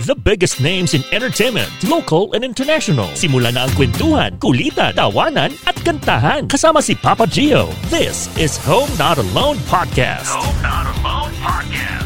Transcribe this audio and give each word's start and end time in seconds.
The 0.00 0.14
biggest 0.14 0.60
names 0.60 0.92
in 0.92 1.02
entertainment, 1.10 1.70
local 1.88 2.34
and 2.34 2.44
international. 2.44 3.08
Simula 3.16 3.48
na 3.48 3.64
ang 3.64 3.72
kwentuhan, 3.72 4.36
kulitan, 4.36 4.92
tawanan 4.92 5.56
at 5.64 5.72
kantahan 5.80 6.44
kasama 6.44 6.84
si 6.84 6.92
Papa 6.92 7.24
Gio. 7.24 7.72
This 7.88 8.28
is 8.36 8.60
Home 8.68 8.92
Not 9.00 9.16
Alone 9.16 9.56
Podcast. 9.64 10.28
Home 10.36 10.60
Not 10.60 10.84
Alone 11.00 11.32
Podcast. 11.40 12.04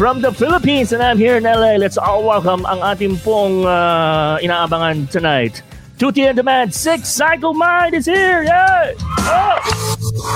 From 0.00 0.24
the 0.24 0.32
Philippines 0.32 0.96
and 0.96 1.04
I'm 1.04 1.20
here 1.20 1.36
in 1.36 1.44
LA, 1.44 1.76
let's 1.76 2.00
all 2.00 2.24
welcome 2.24 2.64
ang 2.64 2.80
ating 2.80 3.20
pong 3.20 3.68
uh, 3.68 4.40
inaabangan 4.40 5.12
tonight. 5.12 5.60
Tutti 6.00 6.24
and 6.24 6.40
Demand, 6.40 6.72
Six 6.72 7.04
Cycle 7.12 7.52
Mind 7.52 7.92
is 7.92 8.08
here! 8.08 8.48
Yay! 8.48 8.96
Oh! 9.28 9.56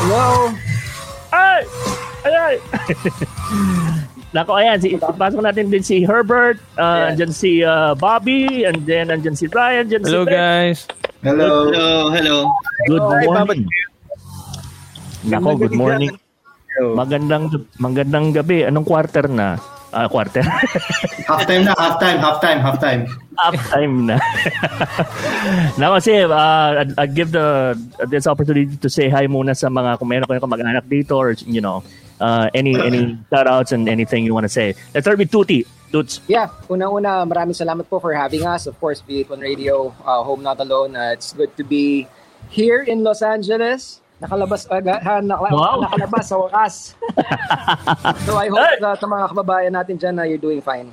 Hello! 0.04 0.52
Ay! 1.32 1.64
Ay! 2.28 2.60
ay. 2.60 3.98
Nako, 4.32 4.56
ayan, 4.56 4.80
si, 4.80 4.96
pasok 4.96 5.44
natin 5.44 5.68
din 5.68 5.84
si 5.84 6.08
Herbert, 6.08 6.56
uh, 6.80 6.80
Yeah. 6.80 7.08
andyan 7.12 7.32
si 7.36 7.60
uh, 7.60 7.92
Bobby, 7.92 8.64
and 8.64 8.80
then 8.88 9.12
andyan 9.12 9.36
si 9.36 9.44
Ryan, 9.44 9.84
andyan 9.84 10.02
Hello 10.08 10.24
si 10.24 10.28
Ben. 10.32 10.36
guys. 10.40 10.78
Hello. 11.20 11.68
Hello, 11.68 11.88
hello. 12.08 12.36
Good 12.88 13.04
Hello, 13.04 13.12
hi, 13.12 13.24
morning. 13.28 13.62
Nako, 15.28 15.50
good 15.60 15.76
morning. 15.76 16.12
Magandang 16.96 17.52
magandang 17.76 18.32
gabi. 18.32 18.64
Anong 18.64 18.88
quarter 18.88 19.28
na? 19.28 19.60
Ah, 19.92 20.08
quarter. 20.08 20.40
Half 21.28 21.44
time 21.44 21.68
na, 21.68 21.76
half 21.76 22.00
time, 22.00 22.16
half 22.16 22.40
time, 22.40 22.58
half 22.64 22.80
time. 22.80 23.00
Up 23.36 23.52
time 23.68 24.08
na. 24.08 24.16
na 25.78 25.92
kasi 25.92 26.24
uh, 26.24 26.80
I'd, 26.80 26.96
I'd 26.96 27.12
give 27.12 27.28
the 27.28 27.76
this 28.08 28.24
opportunity 28.24 28.72
to 28.80 28.88
say 28.88 29.12
hi 29.12 29.28
muna 29.28 29.52
sa 29.52 29.68
mga 29.68 30.00
kung 30.00 30.08
meron 30.08 30.24
kayong 30.24 30.48
kamag-anak 30.48 30.88
dito 30.88 31.12
or 31.20 31.36
you 31.44 31.60
know 31.60 31.84
uh, 32.22 32.46
any 32.54 32.78
any 32.78 33.18
shout 33.30 33.50
outs 33.50 33.74
and 33.74 33.90
anything 33.90 34.22
you 34.22 34.32
want 34.32 34.46
to 34.46 34.52
say. 34.52 34.78
Let's 34.94 35.04
start 35.04 35.18
with 35.18 35.34
Tuti. 35.34 35.66
Tuts. 35.90 36.22
Yeah, 36.24 36.48
una-una, 36.72 37.26
maraming 37.28 37.52
salamat 37.52 37.84
po 37.84 38.00
for 38.00 38.14
having 38.16 38.46
us. 38.48 38.64
Of 38.64 38.80
course, 38.80 39.04
B81 39.04 39.42
Radio, 39.44 39.92
uh, 40.06 40.24
Home 40.24 40.40
Not 40.40 40.56
Alone. 40.56 40.96
Uh, 40.96 41.12
it's 41.12 41.36
good 41.36 41.52
to 41.60 41.64
be 41.66 42.08
here 42.48 42.80
in 42.80 43.04
Los 43.04 43.20
Angeles. 43.20 44.00
Nakalabas 44.22 44.64
agad, 44.72 45.02
ha, 45.04 45.20
nakala- 45.20 45.52
Wow. 45.52 45.84
nakalabas 45.84 46.30
sa 46.32 46.40
wakas. 46.40 46.94
so 48.24 48.38
I 48.40 48.48
hope 48.48 48.78
that 48.80 49.02
sa 49.02 49.06
mga 49.10 49.36
kababayan 49.36 49.72
natin 49.76 49.98
dyan 50.00 50.14
na 50.16 50.22
you're 50.24 50.40
doing 50.40 50.62
fine. 50.64 50.88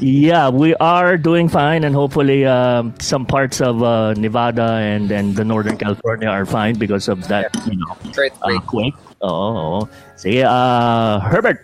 Yeah, 0.00 0.48
we 0.48 0.74
are 0.80 1.14
doing 1.20 1.46
fine, 1.52 1.84
and 1.84 1.94
hopefully, 1.94 2.48
um, 2.48 2.96
some 2.98 3.22
parts 3.28 3.60
of 3.60 3.84
uh, 3.84 4.16
Nevada 4.16 4.80
and 4.80 5.12
and 5.12 5.36
the 5.36 5.44
Northern 5.44 5.76
California 5.76 6.26
are 6.32 6.48
fine 6.48 6.74
because 6.80 7.06
of 7.12 7.28
that, 7.28 7.52
you 7.68 7.76
know, 7.76 7.92
Great, 8.16 8.32
uh, 8.40 8.56
quake. 8.64 8.96
Oo. 9.22 9.48
oo. 9.50 9.78
Sige, 10.14 10.42
uh, 10.42 11.22
Herbert. 11.22 11.62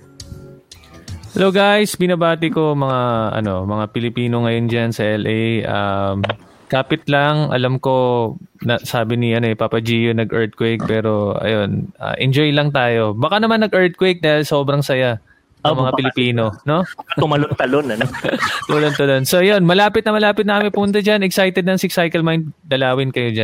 Hello 1.34 1.51
guys, 1.51 1.95
binabati 1.95 2.50
ko 2.50 2.75
mga 2.75 3.00
ano, 3.37 3.62
mga 3.62 3.84
Pilipino 3.92 4.42
ngayon 4.42 4.67
diyan 4.67 4.91
sa 4.91 5.05
LA. 5.05 5.62
Um, 5.62 6.25
kapit 6.67 7.06
lang, 7.06 7.53
alam 7.53 7.78
ko 7.78 8.34
na 8.61 8.78
sabi 8.78 9.15
ni 9.15 9.34
ano 9.34 9.47
eh, 9.47 9.55
Papa 9.55 9.78
Gio 9.78 10.11
nag-earthquake 10.11 10.83
pero 10.83 11.39
ayun, 11.39 11.95
ah, 11.97 12.17
enjoy 12.17 12.50
lang 12.50 12.70
tayo. 12.70 13.15
Baka 13.15 13.39
naman 13.39 13.62
nag-earthquake 13.62 14.19
dahil 14.19 14.43
sobrang 14.43 14.83
saya 14.83 15.22
Ah, 15.59 15.75
ng 15.75 15.83
mga 15.83 15.91
baka- 15.91 15.98
Pilipino, 15.98 16.45
no? 16.65 16.87
Tumalon-talon, 17.19 17.98
ano? 17.98 18.06
Tulad-tulad. 18.70 19.27
So 19.27 19.43
yun, 19.43 19.67
malapit 19.67 20.06
na 20.06 20.15
malapit 20.15 20.47
na 20.47 20.62
kami 20.62 20.70
punta 20.70 21.03
diyan. 21.03 21.27
Excited 21.27 21.67
ng 21.67 21.75
Six 21.75 21.98
Cycle 21.98 22.22
Mind. 22.22 22.55
Dalawin 22.62 23.11
kayo 23.11 23.34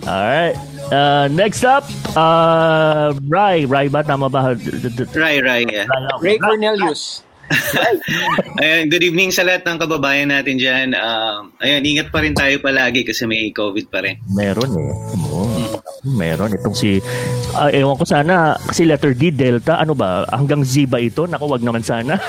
diyan. 0.00 0.08
Alright. 0.10 0.56
Uh, 0.88 1.28
next 1.32 1.64
up, 1.64 1.84
uh, 2.16 3.12
Rai. 3.28 3.64
Rai 3.68 3.88
ba? 3.88 4.00
Tama 4.02 4.30
ba? 4.32 4.56
Rai, 5.12 5.40
Rai. 5.42 5.66
Yeah. 5.68 5.86
Ray 6.22 6.38
Cornelius. 6.38 7.22
Ayan, 8.60 8.92
good 8.92 9.00
evening 9.00 9.32
sa 9.32 9.40
lahat 9.40 9.64
ng 9.64 9.80
kababayan 9.80 10.28
natin 10.28 10.60
dyan. 10.60 10.92
Um, 10.92 11.48
ayan, 11.64 11.80
ingat 11.80 12.12
pa 12.12 12.20
rin 12.20 12.36
tayo 12.36 12.60
palagi 12.60 13.08
kasi 13.08 13.24
may 13.24 13.48
COVID 13.56 13.88
pa 13.88 14.04
rin. 14.04 14.20
Meron 14.36 14.68
eh. 14.76 14.92
Oo. 15.32 15.80
Meron. 16.04 16.52
Itong 16.52 16.76
si... 16.76 17.00
ah, 17.56 17.72
ewan 17.72 17.96
ko 17.96 18.04
sana, 18.04 18.52
kasi 18.68 18.84
letter 18.84 19.16
D, 19.16 19.32
Delta, 19.32 19.80
ano 19.80 19.96
ba? 19.96 20.28
Hanggang 20.28 20.60
Z 20.60 20.92
ba 20.92 21.00
ito? 21.00 21.24
Naku, 21.24 21.48
wag 21.48 21.64
naman 21.64 21.80
sana. 21.80 22.20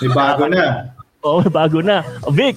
May 0.00 0.10
bago 0.12 0.48
na. 0.48 0.88
Oo, 1.26 1.44
bago 1.50 1.84
na. 1.84 2.00
Vic! 2.32 2.56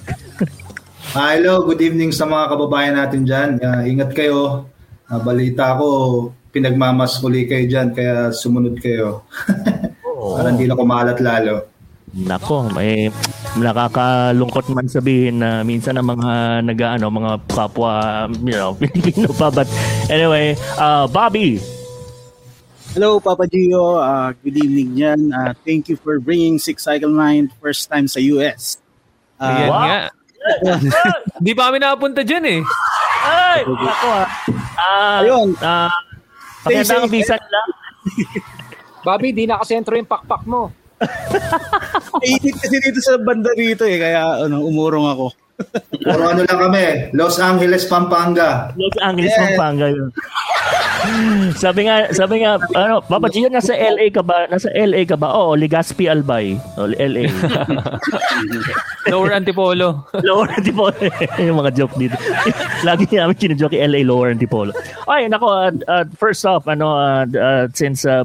Ah, 1.12 1.36
hello, 1.36 1.60
good 1.68 1.84
evening 1.84 2.08
sa 2.08 2.24
mga 2.24 2.56
kababayan 2.56 2.96
natin 2.96 3.28
dyan. 3.28 3.60
Ah, 3.60 3.84
ingat 3.84 4.16
kayo. 4.16 4.64
Ah, 5.04 5.20
balita 5.20 5.76
ko, 5.76 6.32
pinagmamaskuli 6.48 7.44
kayo 7.44 7.68
dyan, 7.68 7.92
kaya 7.92 8.32
sumunod 8.32 8.80
kayo. 8.80 9.20
Oo. 10.08 10.40
Para 10.40 10.56
hindi 10.56 10.64
na 10.64 10.72
kumalat 10.72 11.20
lalo. 11.20 11.68
Nako, 12.16 12.72
may 12.72 13.12
nakakalungkot 13.60 14.72
man 14.72 14.88
sabihin 14.88 15.44
na 15.44 15.60
minsan 15.60 16.00
ang 16.00 16.16
mga 16.16 16.64
nag-ano, 16.64 17.12
mga 17.12 17.32
kapwa, 17.44 18.24
you 18.40 18.56
know, 18.56 18.72
Pilipino 18.80 19.36
pa. 19.36 19.52
But 19.52 19.68
anyway, 20.08 20.56
uh, 20.80 21.04
Bobby, 21.12 21.60
Hello, 22.96 23.20
Papa 23.20 23.44
Gio. 23.44 24.00
Uh, 24.00 24.32
good 24.40 24.56
evening 24.56 24.96
dyan. 24.96 25.28
Uh, 25.28 25.52
thank 25.60 25.92
you 25.92 25.96
for 26.00 26.16
bringing 26.20 26.56
Six 26.56 26.88
Cycle 26.88 27.12
Mind 27.12 27.52
first 27.60 27.92
time 27.92 28.08
sa 28.08 28.16
US. 28.36 28.80
Uh, 29.36 29.68
wow. 29.68 29.84
nga. 29.84 30.21
Hindi 31.38 31.52
pa 31.52 31.62
kami 31.68 31.78
nakapunta 31.78 32.20
diyan 32.22 32.44
eh. 32.46 32.60
ay, 33.22 33.60
nako 33.62 34.08
ah. 34.08 34.28
Ah, 34.74 35.18
Ayun. 35.22 35.54
ah, 35.60 35.90
Stay 36.62 36.78
pakita 36.78 36.92
ang 36.94 37.06
safe. 37.06 37.14
visa 37.14 37.34
nila. 37.36 37.60
Bobby, 39.02 39.30
di 39.30 39.44
nakasentro 39.44 39.94
yung 39.94 40.06
pakpak 40.06 40.42
mo. 40.44 40.70
Mainit 42.22 42.54
kasi 42.54 42.78
dito 42.78 43.02
sa 43.02 43.18
banda 43.18 43.50
rito 43.52 43.82
eh, 43.82 43.98
kaya 43.98 44.46
ano, 44.46 44.62
umurong 44.62 45.06
ako. 45.08 45.26
Puro 46.02 46.22
ano 46.28 46.42
lang 46.42 46.58
kami, 46.68 46.84
Los 47.14 47.38
Angeles, 47.38 47.86
Pampanga. 47.86 48.70
Los 48.74 48.96
Angeles, 49.00 49.30
Yes. 49.32 49.38
Pampanga 49.38 49.86
yun. 49.88 50.10
sabi 51.58 51.90
nga, 51.90 52.06
sabi 52.14 52.46
nga, 52.46 52.58
ano, 52.78 53.02
Papa 53.02 53.26
Gio, 53.26 53.50
nasa 53.50 53.74
LA 53.74 54.10
ka 54.14 54.22
ba? 54.22 54.46
Nasa 54.46 54.70
LA 54.70 55.02
ka 55.02 55.18
ba? 55.18 55.34
Oo, 55.34 55.58
Legazpi 55.58 56.06
Albay. 56.06 56.54
O, 56.78 56.86
LA. 56.86 57.26
Lower 59.10 59.32
Antipolo. 59.34 60.06
Lower 60.26 60.48
Antipolo. 60.54 60.94
yung 61.42 61.58
mga 61.58 61.74
joke 61.74 61.96
dito. 61.98 62.14
Lagi 62.86 63.10
namin 63.10 63.34
kinajoke 63.34 63.78
LA 63.78 64.06
Lower 64.06 64.30
Antipolo. 64.30 64.70
Ay, 65.10 65.26
nako, 65.26 65.48
uh, 65.50 65.72
uh, 65.90 66.04
first 66.14 66.46
off, 66.46 66.66
ano, 66.70 66.94
uh, 66.94 67.26
uh, 67.26 67.66
since 67.74 68.06
uh, 68.06 68.22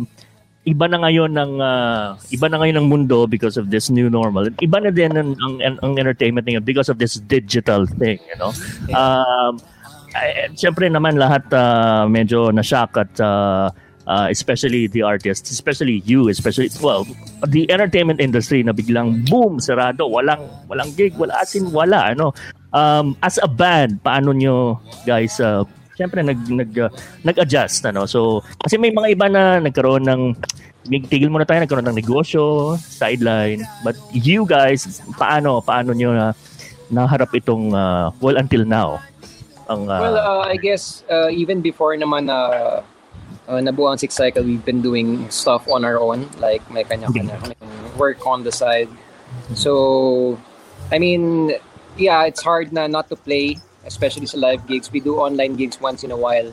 iba 0.67 0.85
na 0.91 0.99
ngayon 0.99 1.31
ng 1.31 1.53
uh, 1.63 2.19
iba 2.35 2.47
na 2.51 2.59
ngayon 2.59 2.75
ng 2.83 2.87
mundo 2.91 3.23
because 3.23 3.55
of 3.55 3.71
this 3.71 3.87
new 3.87 4.11
normal. 4.11 4.51
Iba 4.59 4.83
na 4.83 4.91
din 4.91 5.15
ang, 5.15 5.39
ang, 5.39 5.79
ang 5.79 5.93
entertainment 5.95 6.43
ngayon 6.43 6.67
because 6.67 6.91
of 6.91 6.99
this 6.99 7.15
digital 7.23 7.87
thing, 7.87 8.19
you 8.27 8.35
know. 8.35 8.51
Um, 8.91 9.63
ay, 10.11 10.51
Siyempre 10.59 10.91
naman 10.91 11.15
lahat 11.15 11.47
uh, 11.55 12.03
medyo 12.11 12.51
na-shock 12.51 12.99
at 12.99 13.11
uh, 13.23 13.71
uh, 14.07 14.27
especially 14.31 14.87
the 14.87 15.03
artists, 15.03 15.51
especially 15.51 16.03
you, 16.03 16.27
especially, 16.27 16.71
well, 16.83 17.07
the 17.47 17.69
entertainment 17.71 18.19
industry 18.19 18.63
na 18.63 18.71
biglang 18.71 19.27
boom, 19.27 19.59
sarado, 19.59 20.07
walang, 20.07 20.47
walang 20.67 20.91
gig, 20.95 21.15
wala, 21.15 21.35
as 21.39 21.55
in 21.55 21.71
wala, 21.71 22.11
ano. 22.11 22.35
Um, 22.75 23.15
as 23.23 23.39
a 23.39 23.47
band, 23.47 24.03
paano 24.03 24.35
nyo 24.35 24.79
guys, 25.07 25.39
uh, 25.39 25.63
siyempre 25.97 26.21
nag, 26.21 26.37
nag, 26.45 26.71
uh, 26.77 26.93
nag-adjust, 27.25 27.81
ano. 27.89 28.05
So, 28.05 28.45
kasi 28.61 28.77
may 28.77 28.93
mga 28.93 29.17
iba 29.17 29.25
na 29.27 29.57
nagkaroon 29.57 30.05
ng, 30.05 30.21
tigil 31.09 31.33
muna 31.33 31.43
tayo, 31.43 31.65
nagkaroon 31.65 31.89
ng 31.89 31.97
negosyo, 31.97 32.77
sideline, 32.77 33.65
but 33.81 33.97
you 34.13 34.45
guys, 34.45 35.01
paano, 35.17 35.59
paano 35.59 35.97
nyo 35.97 36.13
na, 36.13 36.37
naharap 36.87 37.33
itong, 37.35 37.73
uh, 37.73 38.13
well, 38.21 38.37
until 38.37 38.63
now, 38.63 39.01
ang, 39.67 39.89
uh, 39.89 39.99
Well, 39.99 40.15
uh, 40.15 40.47
I 40.47 40.55
guess 40.55 41.03
uh, 41.11 41.27
even 41.27 41.59
before 41.59 41.97
naman 41.97 42.31
na 42.31 42.79
uh, 43.49 43.59
nabuo 43.59 43.91
ang 43.91 43.99
Six 43.99 44.15
Cycle, 44.15 44.43
we've 44.43 44.63
been 44.63 44.79
doing 44.79 45.27
stuff 45.27 45.67
on 45.67 45.83
our 45.83 45.99
own. 45.99 46.29
Like, 46.39 46.63
may 46.71 46.83
kanya-kanya 46.87 47.35
kaming 47.43 47.67
work 47.99 48.23
on 48.23 48.43
the 48.47 48.51
side. 48.51 48.87
So, 49.55 50.39
I 50.91 50.99
mean, 50.99 51.51
yeah, 51.97 52.23
it's 52.23 52.39
hard 52.39 52.71
na 52.71 52.87
not 52.87 53.09
to 53.09 53.15
play, 53.15 53.59
especially 53.87 54.27
sa 54.27 54.37
live 54.37 54.67
gigs. 54.67 54.91
We 54.91 54.99
do 54.99 55.17
online 55.17 55.55
gigs 55.55 55.79
once 55.79 56.03
in 56.03 56.11
a 56.11 56.19
while. 56.19 56.51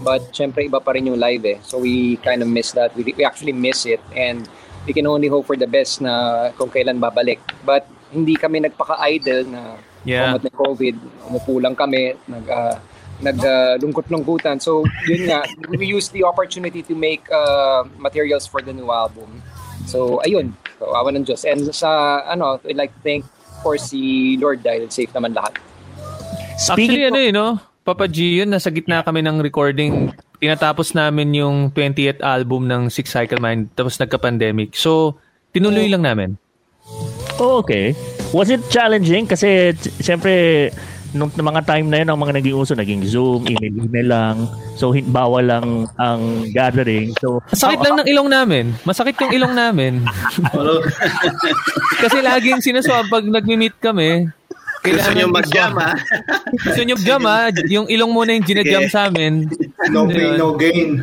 But, 0.00 0.30
syempre, 0.30 0.62
iba 0.64 0.78
pa 0.78 0.94
rin 0.94 1.10
yung 1.10 1.18
live 1.18 1.44
eh. 1.44 1.58
So, 1.66 1.82
we 1.82 2.16
kind 2.22 2.40
of 2.42 2.48
miss 2.48 2.72
that. 2.72 2.94
We, 2.94 3.02
we 3.16 3.24
actually 3.24 3.52
miss 3.52 3.86
it. 3.86 4.00
And 4.14 4.48
we 4.86 4.92
can 4.92 5.06
only 5.06 5.26
hope 5.26 5.46
for 5.46 5.56
the 5.56 5.66
best 5.66 6.00
na 6.00 6.50
kung 6.54 6.70
kailan 6.70 7.02
babalik. 7.02 7.42
But, 7.64 7.88
hindi 8.14 8.38
kami 8.38 8.62
nagpaka-idle 8.62 9.50
na 9.50 9.62
Yeah. 10.06 10.38
Ng 10.38 10.54
COVID, 10.54 10.94
umupo 11.26 11.58
lang 11.58 11.74
kami, 11.74 12.14
nag, 12.30 12.46
uh, 12.46 12.78
naglungkot-lungkutan. 13.26 14.62
so, 14.62 14.86
yun 15.10 15.26
nga, 15.26 15.42
we 15.74 15.90
use 15.90 16.14
the 16.14 16.22
opportunity 16.22 16.80
to 16.86 16.94
make 16.94 17.26
uh, 17.34 17.82
materials 17.98 18.46
for 18.46 18.62
the 18.62 18.70
new 18.70 18.86
album. 18.94 19.42
So, 19.90 20.22
ayun. 20.22 20.54
So, 20.78 20.94
awa 20.94 21.10
ng 21.10 21.26
Diyos. 21.26 21.42
And 21.42 21.74
sa, 21.74 22.22
ano, 22.22 22.62
I'd 22.62 22.78
like 22.78 22.94
to 22.94 23.02
thank, 23.02 23.26
of 23.26 23.66
course, 23.66 23.90
si 23.90 24.38
Lord 24.38 24.62
dahil 24.62 24.86
safe 24.94 25.10
naman 25.10 25.34
lahat. 25.34 25.58
Actually, 26.56 27.04
ano 27.04 27.18
eh, 27.20 27.32
no? 27.32 27.60
Papa 27.86 28.10
G, 28.10 28.42
yun, 28.42 28.50
nasa 28.50 28.72
gitna 28.72 29.04
kami 29.04 29.22
ng 29.22 29.38
recording. 29.38 30.10
Tinatapos 30.42 30.90
namin 30.96 31.30
yung 31.36 31.70
20th 31.70 32.18
album 32.24 32.66
ng 32.66 32.90
Six 32.90 33.14
Cycle 33.14 33.38
Mind, 33.38 33.70
tapos 33.78 33.94
nagka-pandemic. 34.00 34.74
So, 34.74 35.20
tinuloy 35.54 35.86
lang 35.86 36.02
namin. 36.02 36.30
Oh, 37.38 37.62
okay. 37.62 37.94
Was 38.34 38.50
it 38.50 38.64
challenging? 38.72 39.28
Kasi, 39.28 39.76
siyempre, 40.02 40.68
nung 41.14 41.30
mga 41.30 41.62
time 41.62 41.86
na 41.86 42.02
yun, 42.02 42.08
ang 42.10 42.18
mga 42.18 42.42
naging 42.42 42.56
uso, 42.56 42.74
naging 42.74 43.06
Zoom, 43.06 43.46
email, 43.46 43.74
email 43.86 44.08
lang. 44.08 44.36
So, 44.74 44.90
hin- 44.90 45.08
bawal 45.08 45.46
lang 45.46 45.86
ang 45.96 46.50
gathering. 46.50 47.14
So, 47.22 47.38
Masakit 47.52 47.80
lang 47.80 47.96
ng 48.02 48.08
ilong 48.10 48.28
namin. 48.32 48.64
Masakit 48.82 49.14
yung 49.22 49.32
ilong 49.32 49.54
namin. 49.54 50.02
Kasi 52.02 52.18
laging 52.18 52.60
sinaswab 52.64 53.06
pag 53.08 53.24
nagmi-meet 53.24 53.78
kami. 53.78 54.26
Gusto 54.86 55.10
nyo 55.12 55.26
mag-jam, 55.30 55.72
ha? 55.74 55.92
Gusto 56.66 56.80
nyo 56.86 56.96
jam 57.02 57.22
ha? 57.26 57.50
Yung 57.66 57.86
ilong 57.90 58.12
muna 58.14 58.30
yung 58.38 58.46
ginajam 58.46 58.86
sa 58.86 59.10
amin. 59.10 59.50
no 59.90 60.06
pain, 60.06 60.38
no 60.38 60.54
gain. 60.54 61.02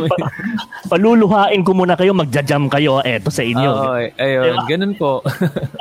paluluhain 0.90 1.62
ko 1.62 1.70
muna 1.74 1.94
kayo, 1.94 2.10
magja-jam 2.12 2.66
kayo. 2.66 2.98
Eto 3.06 3.30
sa 3.30 3.46
inyo. 3.46 3.70
Oo, 3.70 3.98
ayun. 4.18 4.54
Ganun 4.66 4.94
po. 4.98 5.22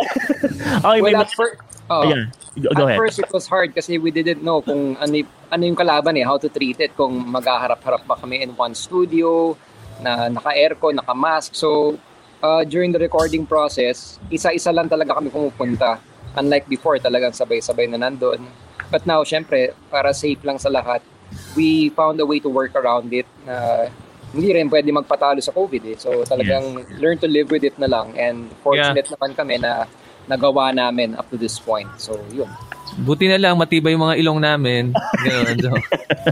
okay, 0.86 1.00
may 1.02 1.14
Well, 1.14 1.26
at 1.26 1.32
first, 1.34 1.58
oh, 1.90 2.06
Ayan. 2.06 2.30
Go, 2.56 2.72
go 2.72 2.86
at 2.86 2.96
ahead. 2.96 3.00
first 3.02 3.18
it 3.20 3.30
was 3.34 3.46
hard 3.50 3.76
kasi 3.76 4.00
we 4.00 4.10
didn't 4.10 4.40
know 4.46 4.64
kung 4.64 4.96
ano, 4.96 5.14
ano 5.52 5.62
yung 5.66 5.76
kalaban 5.76 6.16
eh, 6.16 6.24
how 6.24 6.38
to 6.40 6.48
treat 6.48 6.80
it, 6.80 6.96
kung 6.96 7.26
maghaharap-harap 7.28 8.08
ba 8.08 8.16
kami 8.16 8.42
in 8.46 8.56
one 8.56 8.74
studio, 8.74 9.58
na 10.00 10.28
naka-aircon, 10.28 10.96
naka-mask. 10.96 11.56
So, 11.56 12.00
uh, 12.44 12.64
during 12.64 12.92
the 12.92 13.00
recording 13.00 13.46
process, 13.46 14.20
isa-isa 14.32 14.72
lang 14.72 14.88
talaga 14.88 15.16
kami 15.16 15.32
pumupunta. 15.32 16.00
Unlike 16.36 16.68
before, 16.68 17.00
talagang 17.00 17.32
sabay-sabay 17.32 17.88
na 17.90 17.98
nandun. 17.98 18.44
But 18.92 19.08
now, 19.08 19.24
syempre, 19.24 19.74
para 19.90 20.14
safe 20.14 20.40
lang 20.44 20.60
sa 20.60 20.70
lahat, 20.70 21.02
we 21.56 21.90
found 21.96 22.20
a 22.22 22.28
way 22.28 22.40
to 22.40 22.50
work 22.52 22.76
around 22.76 23.10
it 23.12 23.26
na 23.48 23.88
hindi 24.36 24.52
rin 24.52 24.68
pwede 24.68 24.92
magpatalo 24.92 25.40
sa 25.40 25.56
COVID 25.56 25.84
eh. 25.96 25.98
So 25.98 26.28
talagang 26.28 27.00
learn 27.00 27.18
to 27.24 27.28
live 27.32 27.50
with 27.50 27.64
it 27.64 27.80
na 27.80 27.88
lang. 27.88 28.14
And 28.20 28.52
fortunate 28.60 29.08
naman 29.08 29.32
kami 29.32 29.64
na 29.64 29.88
nagawa 30.28 30.76
namin 30.76 31.16
up 31.16 31.32
to 31.32 31.38
this 31.40 31.56
point. 31.56 31.88
So 31.98 32.20
yun. 32.36 32.52
Buti 32.96 33.28
na 33.28 33.36
lang, 33.36 33.60
matibay 33.60 33.92
yung 33.92 34.08
mga 34.08 34.16
ilong 34.24 34.40
namin. 34.40 34.84
Ganun. 35.20 35.58
So, 35.60 35.72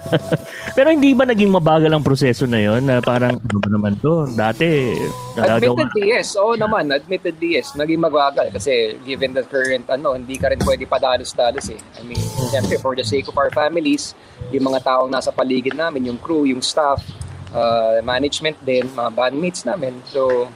Pero 0.79 0.95
hindi 0.95 1.11
ba 1.11 1.27
naging 1.27 1.51
mabagal 1.51 1.91
ang 1.91 2.01
proseso 2.01 2.47
na 2.47 2.57
yon 2.63 2.87
na 2.87 3.03
parang, 3.03 3.35
ano 3.35 3.57
ba 3.59 3.67
naman 3.67 3.93
to? 3.99 4.31
Dati. 4.31 4.95
Admittedly, 5.35 6.15
yes. 6.15 6.39
Oo 6.39 6.55
naman, 6.55 6.87
admittedly, 6.87 7.59
yes. 7.59 7.75
Naging 7.75 7.99
magwagal 7.99 8.47
kasi 8.55 8.95
given 9.03 9.35
the 9.35 9.43
current, 9.43 9.83
ano, 9.91 10.15
hindi 10.15 10.39
ka 10.39 10.55
rin 10.55 10.61
pwede 10.63 10.87
padalos-dalos 10.87 11.67
eh. 11.67 11.79
I 11.99 12.07
mean, 12.07 12.23
siyempre, 12.47 12.79
for 12.79 12.95
the 12.95 13.03
sake 13.03 13.27
of 13.27 13.35
our 13.35 13.51
families, 13.51 14.15
yung 14.55 14.71
mga 14.71 14.87
taong 14.87 15.11
nasa 15.11 15.35
paligid 15.35 15.75
namin, 15.75 16.07
yung 16.07 16.17
crew, 16.17 16.47
yung 16.47 16.63
staff, 16.63 17.03
uh, 17.51 17.99
management 18.01 18.55
din, 18.63 18.87
mga 18.87 19.11
bandmates 19.11 19.67
namin. 19.67 19.99
So, 20.07 20.47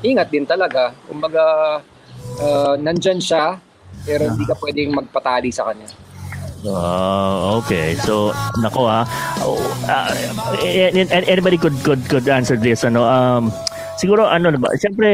ingat 0.00 0.30
din 0.30 0.46
talaga. 0.46 0.94
Kumbaga, 1.10 1.44
uh, 2.38 2.74
nandyan 2.78 3.18
siya, 3.18 3.60
pero 4.06 4.30
hindi 4.30 4.46
ka 4.46 4.54
pwedeng 4.62 4.94
magpatali 4.94 5.50
sa 5.50 5.66
kanya. 5.68 5.90
Ah, 6.66 7.58
okay. 7.60 7.94
So, 8.00 8.32
nako 8.58 8.88
ha. 8.88 9.02
Oh, 9.38 9.60
ah, 9.86 10.10
an- 10.90 11.12
an- 11.12 11.28
anybody 11.28 11.58
could 11.58 11.76
could 11.84 12.02
could 12.08 12.26
answer 12.26 12.56
this 12.56 12.82
ano 12.82 13.06
um 13.06 13.52
siguro 13.96 14.26
ano 14.26 14.50
ba 14.56 14.74
siyempre 14.74 15.08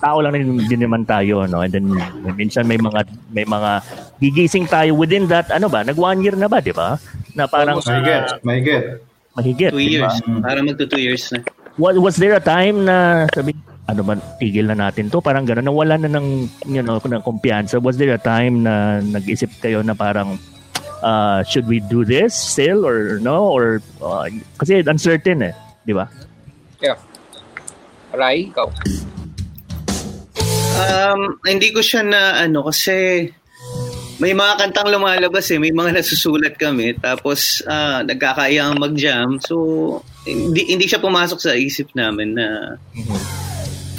tao 0.00 0.24
lang 0.24 0.32
din, 0.32 0.64
din 0.64 0.80
naman 0.80 1.04
tayo 1.04 1.44
no 1.44 1.60
and 1.60 1.76
then 1.76 1.86
minsan 2.34 2.64
may 2.64 2.80
mga 2.80 3.04
may 3.30 3.44
mga 3.44 3.84
gigising 4.18 4.64
tayo 4.64 4.96
within 4.96 5.28
that 5.28 5.46
ano 5.52 5.68
ba 5.68 5.84
nag 5.84 5.94
one 5.94 6.24
year 6.24 6.34
na 6.34 6.48
ba 6.48 6.58
di 6.58 6.72
ba 6.72 6.96
na 7.36 7.44
parang 7.44 7.76
Almost 7.78 7.90
ah, 7.92 8.00
may 8.42 8.62
get. 8.64 9.02
mahigit 9.34 9.70
Two 9.70 9.82
di 9.82 9.98
ba? 10.00 10.08
years. 10.08 10.14
Para 10.40 10.58
magto 10.62 10.86
two 10.86 11.02
years 11.02 11.26
na. 11.30 11.42
was, 11.76 11.98
was 11.98 12.16
there 12.16 12.32
a 12.32 12.42
time 12.42 12.86
na 12.86 13.26
sabi 13.34 13.52
ano 13.84 14.00
ba 14.00 14.16
tigil 14.40 14.68
na 14.68 14.76
natin 14.76 15.12
to. 15.12 15.20
Parang 15.20 15.44
gano'n 15.44 15.68
nawala 15.68 16.00
na 16.00 16.08
ng 16.08 16.48
you 16.72 16.80
know 16.80 16.96
ng 16.96 17.24
kumpiyansa. 17.24 17.80
Was 17.80 18.00
there 18.00 18.16
a 18.16 18.20
time 18.20 18.64
na 18.64 19.04
nag-isip 19.04 19.52
kayo 19.60 19.84
na 19.84 19.92
parang 19.92 20.40
uh, 21.04 21.44
should 21.44 21.68
we 21.68 21.84
do 21.84 22.04
this 22.04 22.32
still 22.32 22.88
or 22.88 23.20
no? 23.20 23.52
Or 23.52 23.84
uh, 24.00 24.28
kasi 24.56 24.80
uncertain 24.80 25.52
eh 25.52 25.54
di 25.84 25.92
ba? 25.92 26.08
Yeah. 26.80 26.96
Rai, 28.14 28.48
ikaw. 28.48 28.68
Um, 30.74 31.38
hindi 31.46 31.70
ko 31.70 31.84
siya 31.84 32.02
na 32.02 32.42
ano 32.42 32.66
kasi 32.66 33.28
may 34.18 34.32
mga 34.34 34.54
kantang 34.58 34.90
lumalabas 34.90 35.50
eh, 35.50 35.58
may 35.58 35.74
mga 35.74 36.00
nasusulat 36.00 36.54
kami. 36.56 36.94
Tapos 36.98 37.62
ah, 37.66 38.00
nagkakayang 38.06 38.78
mag-jam. 38.78 39.38
So 39.42 40.00
hindi 40.24 40.66
hindi 40.70 40.86
siya 40.86 41.02
pumasok 41.02 41.38
sa 41.38 41.52
isip 41.54 41.92
namin 41.94 42.38
na 42.38 42.78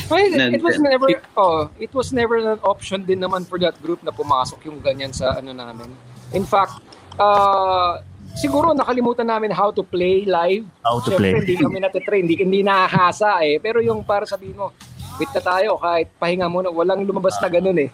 Well, 0.06 0.26
it 0.28 0.62
was 0.62 0.78
never 0.78 1.08
oh, 1.36 1.70
it 1.76 1.92
was 1.92 2.12
never 2.12 2.38
an 2.38 2.62
option 2.62 3.04
din 3.04 3.20
naman 3.20 3.44
for 3.44 3.58
that 3.58 3.78
group 3.80 4.02
na 4.02 4.12
pumasok 4.12 4.62
yung 4.64 4.78
ganyan 4.80 5.10
sa 5.10 5.36
ano 5.36 5.50
namin. 5.50 5.90
In 6.32 6.44
fact, 6.44 6.78
uh, 7.16 8.02
siguro 8.36 8.72
nakalimutan 8.72 9.26
namin 9.26 9.50
how 9.50 9.70
to 9.70 9.82
play 9.82 10.24
live. 10.24 10.66
How 10.82 11.00
to 11.00 11.10
Siyempre, 11.10 11.18
play. 11.18 11.32
hindi 11.42 11.56
kami 11.56 11.78
natitrain, 11.80 12.22
hindi, 12.24 12.36
hindi 12.36 12.60
nakahasa 12.62 13.42
eh. 13.42 13.58
Pero 13.58 13.80
yung 13.80 14.02
para 14.02 14.26
sabihin 14.26 14.56
mo, 14.56 14.74
quit 15.16 15.32
na 15.32 15.42
tayo 15.42 15.78
kahit 15.78 16.12
pahinga 16.16 16.46
muna, 16.46 16.70
walang 16.70 17.02
lumabas 17.02 17.40
na 17.40 17.48
ganun 17.48 17.80
eh. 17.80 17.90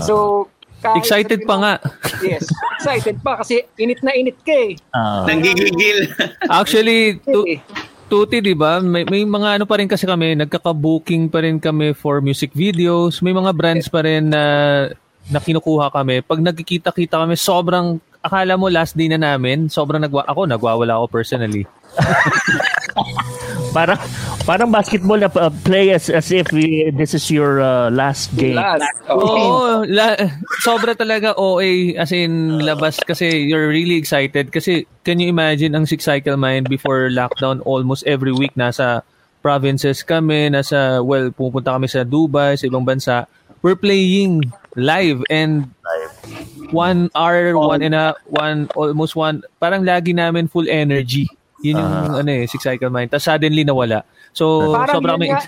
So, 0.00 0.46
kahit 0.78 0.98
excited 0.98 1.44
pa 1.44 1.54
mo- 1.54 1.62
nga. 1.62 1.74
Yes, 2.20 2.42
excited 2.74 3.20
pa 3.20 3.38
kasi 3.38 3.62
init 3.76 4.02
na 4.02 4.10
init 4.12 4.40
ka 4.40 4.50
eh. 4.50 4.74
Ah, 4.90 5.22
nanggigigil. 5.22 6.10
Actually, 6.48 7.20
tu- 7.20 7.46
Eh, 7.46 7.62
Tuti, 8.12 8.44
di 8.44 8.52
ba? 8.52 8.76
May, 8.84 9.08
may 9.08 9.24
mga 9.24 9.56
ano 9.56 9.64
pa 9.64 9.80
rin 9.80 9.88
kasi 9.88 10.04
kami, 10.04 10.36
nagkaka-booking 10.36 11.32
pa 11.32 11.40
rin 11.40 11.56
kami 11.56 11.96
for 11.96 12.20
music 12.20 12.52
videos. 12.52 13.24
May 13.24 13.32
mga 13.32 13.56
brands 13.56 13.88
pa 13.88 14.04
rin 14.04 14.28
na, 14.28 14.44
na 15.32 15.40
kinukuha 15.40 15.88
kami. 15.88 16.20
Pag 16.20 16.44
nagkikita-kita 16.44 17.24
kami, 17.24 17.40
sobrang, 17.40 17.96
akala 18.22 18.54
mo 18.56 18.70
last 18.70 18.94
day 18.94 19.10
na 19.10 19.18
namin, 19.18 19.66
sobrang 19.68 20.00
nagwa, 20.00 20.22
ako, 20.24 20.46
nagwawala 20.46 20.96
ako 20.98 21.06
personally. 21.10 21.66
parang 23.76 23.96
parang 24.44 24.68
basketball 24.68 25.16
na 25.16 25.32
uh, 25.32 25.48
play 25.64 25.96
as 25.96 26.12
as 26.12 26.28
if 26.28 26.44
we, 26.52 26.92
this 26.92 27.16
is 27.16 27.24
your 27.32 27.60
uh, 27.60 27.88
last 27.88 28.28
game 28.36 28.56
last. 28.56 28.84
Oh. 29.08 29.80
la, 29.88 30.12
sobra 30.60 30.92
talaga 30.92 31.32
OA 31.40 31.96
as 31.96 32.12
in 32.12 32.60
labas 32.60 33.00
kasi 33.00 33.48
you're 33.48 33.68
really 33.68 33.96
excited 33.96 34.52
kasi 34.52 34.84
can 35.08 35.20
you 35.20 35.28
imagine 35.32 35.72
ang 35.72 35.88
Six 35.88 36.04
Cycle 36.04 36.36
Mind 36.36 36.68
before 36.68 37.08
lockdown 37.08 37.64
almost 37.64 38.04
every 38.04 38.32
week 38.32 38.52
nasa 38.56 39.00
provinces 39.42 40.06
kami, 40.06 40.48
nasa 40.48 41.02
well 41.02 41.34
pupunta 41.34 41.74
kami 41.74 41.90
sa 41.90 42.06
Dubai, 42.06 42.54
sa 42.54 42.70
ibang 42.70 42.86
bansa. 42.86 43.26
We're 43.60 43.78
playing 43.78 44.46
live 44.78 45.22
and 45.30 45.70
one 46.72 47.12
hour, 47.14 47.54
one 47.54 47.80
and 47.84 47.94
a 47.94 48.16
one 48.26 48.66
almost 48.74 49.14
one 49.14 49.44
parang 49.60 49.84
lagi 49.84 50.16
namin 50.16 50.48
full 50.48 50.66
energy. 50.66 51.28
Yun 51.62 51.78
yung 51.78 51.92
ano 52.24 52.30
eh, 52.32 52.44
Six 52.50 52.64
Cycle 52.66 52.90
Mind. 52.90 53.14
Tapos 53.14 53.28
suddenly 53.28 53.62
nawala. 53.62 54.02
So, 54.34 54.74
Parang 54.74 54.98
sobra 54.98 55.14
yun 55.14 55.16
kami 55.20 55.26
nga, 55.30 55.40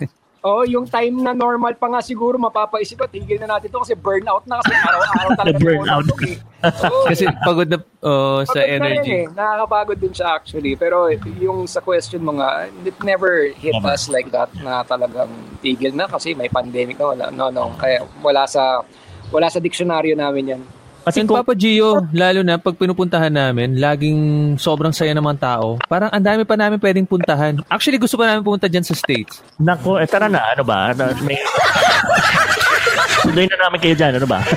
Oo, 0.45 0.61
yung 0.69 0.85
time 0.85 1.25
na 1.25 1.33
normal 1.33 1.73
pa 1.73 1.89
nga 1.89 2.05
siguro 2.05 2.37
mapapaisip 2.37 3.01
ko, 3.01 3.09
tigil 3.09 3.41
na 3.41 3.57
natin 3.57 3.73
to 3.73 3.81
kasi 3.81 3.97
burnout 3.97 4.45
na 4.45 4.61
kasi 4.61 4.77
araw-araw 4.77 5.29
talaga. 5.41 5.57
Burnout. 5.65 6.09
eh. 6.29 6.37
Kasi 7.13 7.25
pagod 7.45 7.69
na 7.69 7.77
oh, 8.05 8.41
sa 8.45 8.61
pagod 8.61 8.69
na 8.69 8.77
energy. 8.77 9.25
rin 9.25 9.29
eh. 9.29 9.33
Nakakapagod 9.33 9.99
din 10.01 10.13
siya 10.13 10.29
actually. 10.37 10.77
Pero 10.77 11.09
yung 11.41 11.65
sa 11.65 11.81
question 11.81 12.21
mo 12.21 12.37
nga, 12.41 12.69
it 12.69 12.97
never 13.05 13.53
hit 13.57 13.77
us 13.85 14.09
like 14.13 14.29
that 14.33 14.53
na 14.61 14.85
talagang 14.85 15.29
tigil 15.65 15.93
na 15.97 16.09
kasi 16.09 16.37
may 16.37 16.49
pandemic 16.53 17.01
na 17.01 17.17
wala. 17.17 17.25
No, 17.33 17.49
no. 17.49 17.73
Kaya 17.81 18.05
wala 18.21 18.45
sa 18.45 18.85
wala 19.33 19.49
sa 19.49 19.61
diksyonaryo 19.61 20.13
namin 20.13 20.57
yan. 20.57 20.63
Kasi 21.05 21.21
And 21.21 21.29
kung 21.29 21.37
Papa 21.37 21.53
Gio, 21.53 22.01
lalo 22.11 22.41
na 22.41 22.57
pag 22.57 22.75
pinupuntahan 22.75 23.29
namin, 23.29 23.77
laging 23.77 24.19
sobrang 24.57 24.91
saya 24.91 25.13
ng 25.13 25.21
mga 25.21 25.39
tao. 25.39 25.77
Parang 25.85 26.09
ang 26.09 26.25
dami 26.25 26.49
pa 26.49 26.57
namin 26.57 26.81
pwedeng 26.81 27.05
puntahan. 27.05 27.61
Actually, 27.69 28.01
gusto 28.01 28.17
pa 28.17 28.25
namin 28.25 28.41
pumunta 28.41 28.67
dyan 28.67 28.83
sa 28.83 28.97
States. 28.97 29.45
nako 29.61 30.01
eh, 30.01 30.09
tara 30.09 30.27
na 30.27 30.41
ano 30.57 30.65
ba 30.65 30.97
Na- 30.97 31.13
may 31.21 31.37
Sunduin 33.25 33.49
na 33.49 33.69
namin 33.69 33.81
kayo 33.81 33.95
dyan, 33.97 34.17
ano 34.17 34.27
ba? 34.29 34.41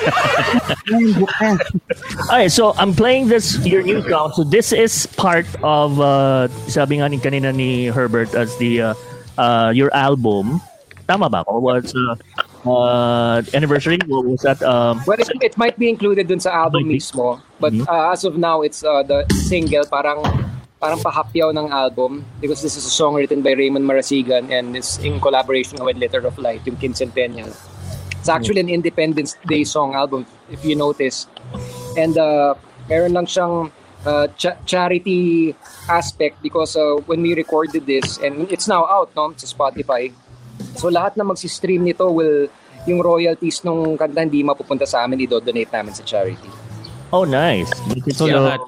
Okay, 2.27 2.48
so 2.48 2.72
I'm 2.80 2.96
playing 2.96 3.27
this 3.27 3.60
your 3.63 3.84
new 3.84 4.00
song. 4.08 4.32
So 4.36 4.44
this 4.44 4.72
is 4.72 5.04
part 5.20 5.48
of 5.60 6.00
uh, 6.00 6.48
sabi 6.68 7.00
nga 7.00 7.12
ni 7.12 7.20
kanina 7.20 7.51
ni 7.51 7.92
Herbert 7.92 8.32
as 8.36 8.56
the 8.56 8.92
uh, 8.92 8.94
uh, 9.36 9.72
your 9.75 9.92
album. 9.92 10.60
Tama 11.04 11.27
ba 11.27 11.44
ako? 11.44 11.60
Was 11.60 11.92
uh, 11.92 12.16
uh, 12.70 13.42
anniversary? 13.54 13.98
What 14.08 14.26
was 14.26 14.42
that? 14.42 14.62
Um, 14.64 15.02
Well, 15.08 15.20
it, 15.20 15.30
it 15.42 15.58
might 15.58 15.78
be 15.80 15.90
included 15.90 16.28
dun 16.28 16.40
sa 16.40 16.52
album 16.52 16.88
mismo. 16.88 17.42
But 17.60 17.74
Mhm. 17.74 17.88
uh, 17.88 18.12
as 18.14 18.24
of 18.24 18.38
now, 18.38 18.62
it's 18.62 18.84
uh, 18.84 19.04
the 19.04 19.26
single 19.34 19.86
parang 19.88 20.22
parang 20.78 21.02
pahapyaw 21.02 21.50
ng 21.58 21.74
album 21.74 22.22
because 22.38 22.62
this 22.62 22.78
is 22.78 22.86
a 22.86 22.94
song 22.94 23.18
written 23.18 23.42
by 23.42 23.58
Raymond 23.58 23.82
Marasigan 23.82 24.54
and 24.54 24.78
it's 24.78 25.02
in 25.02 25.18
collaboration 25.18 25.82
with 25.82 25.98
Letter 25.98 26.22
of 26.22 26.38
Light, 26.38 26.62
yung 26.70 26.78
Quincentennial. 26.78 27.50
It's 28.20 28.30
actually 28.30 28.62
an 28.62 28.70
Independence 28.70 29.40
Day 29.48 29.64
song 29.64 29.96
album, 29.96 30.28
if 30.52 30.62
you 30.62 30.76
notice. 30.76 31.26
And 31.98 32.14
uh, 32.14 32.54
meron 32.86 33.14
lang 33.18 33.26
siyang 33.26 33.72
uh, 34.06 34.28
cha- 34.38 34.60
charity 34.70 35.56
aspect 35.90 36.44
because 36.44 36.76
uh, 36.76 37.02
when 37.08 37.22
we 37.26 37.34
recorded 37.34 37.88
this, 37.88 38.20
and 38.20 38.46
it's 38.52 38.68
now 38.68 38.86
out 38.86 39.10
no, 39.16 39.34
sa 39.34 39.48
Spotify, 39.48 40.12
So 40.78 40.90
lahat 40.90 41.18
na 41.18 41.24
magsi-stream 41.26 41.84
nito 41.84 42.10
will 42.10 42.50
yung 42.88 43.04
royalties 43.04 43.62
nung 43.68 44.00
kanta 44.00 44.24
hindi 44.24 44.42
mapupunta 44.42 44.88
sa 44.88 45.04
amin, 45.04 45.28
i-donate 45.28 45.70
namin 45.70 45.92
sa 45.92 46.02
charity. 46.08 46.48
Oh, 47.12 47.24
nice. 47.24 47.72
Beautiful. 47.88 48.28
Lahat. 48.28 48.60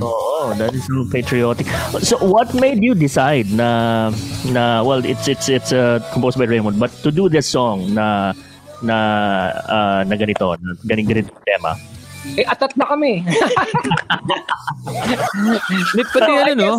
Oh, 0.00 0.56
that 0.56 0.72
is 0.72 0.88
so 0.88 1.04
patriotic. 1.12 1.68
So, 2.00 2.16
what 2.16 2.48
made 2.56 2.80
you 2.80 2.96
decide 2.96 3.52
na 3.52 4.08
na 4.48 4.80
well, 4.80 5.04
it's 5.04 5.28
it's 5.28 5.52
it's 5.52 5.68
uh, 5.68 6.00
composed 6.16 6.40
by 6.40 6.48
Raymond, 6.48 6.80
but 6.80 6.88
to 7.04 7.12
do 7.12 7.28
this 7.28 7.44
song 7.44 7.92
na 7.92 8.32
na 8.80 8.96
uh, 9.68 10.00
na 10.08 10.16
ganito, 10.16 10.56
na 10.56 10.72
ganing 10.88 11.04
ganito 11.12 11.36
tema. 11.44 11.76
Eh, 12.40 12.48
atat 12.48 12.72
na 12.80 12.88
kami. 12.88 13.20
Hindi, 15.68 16.02
pati 16.08 16.32
So, 16.32 16.40
ano, 16.40 16.52
no? 16.56 16.72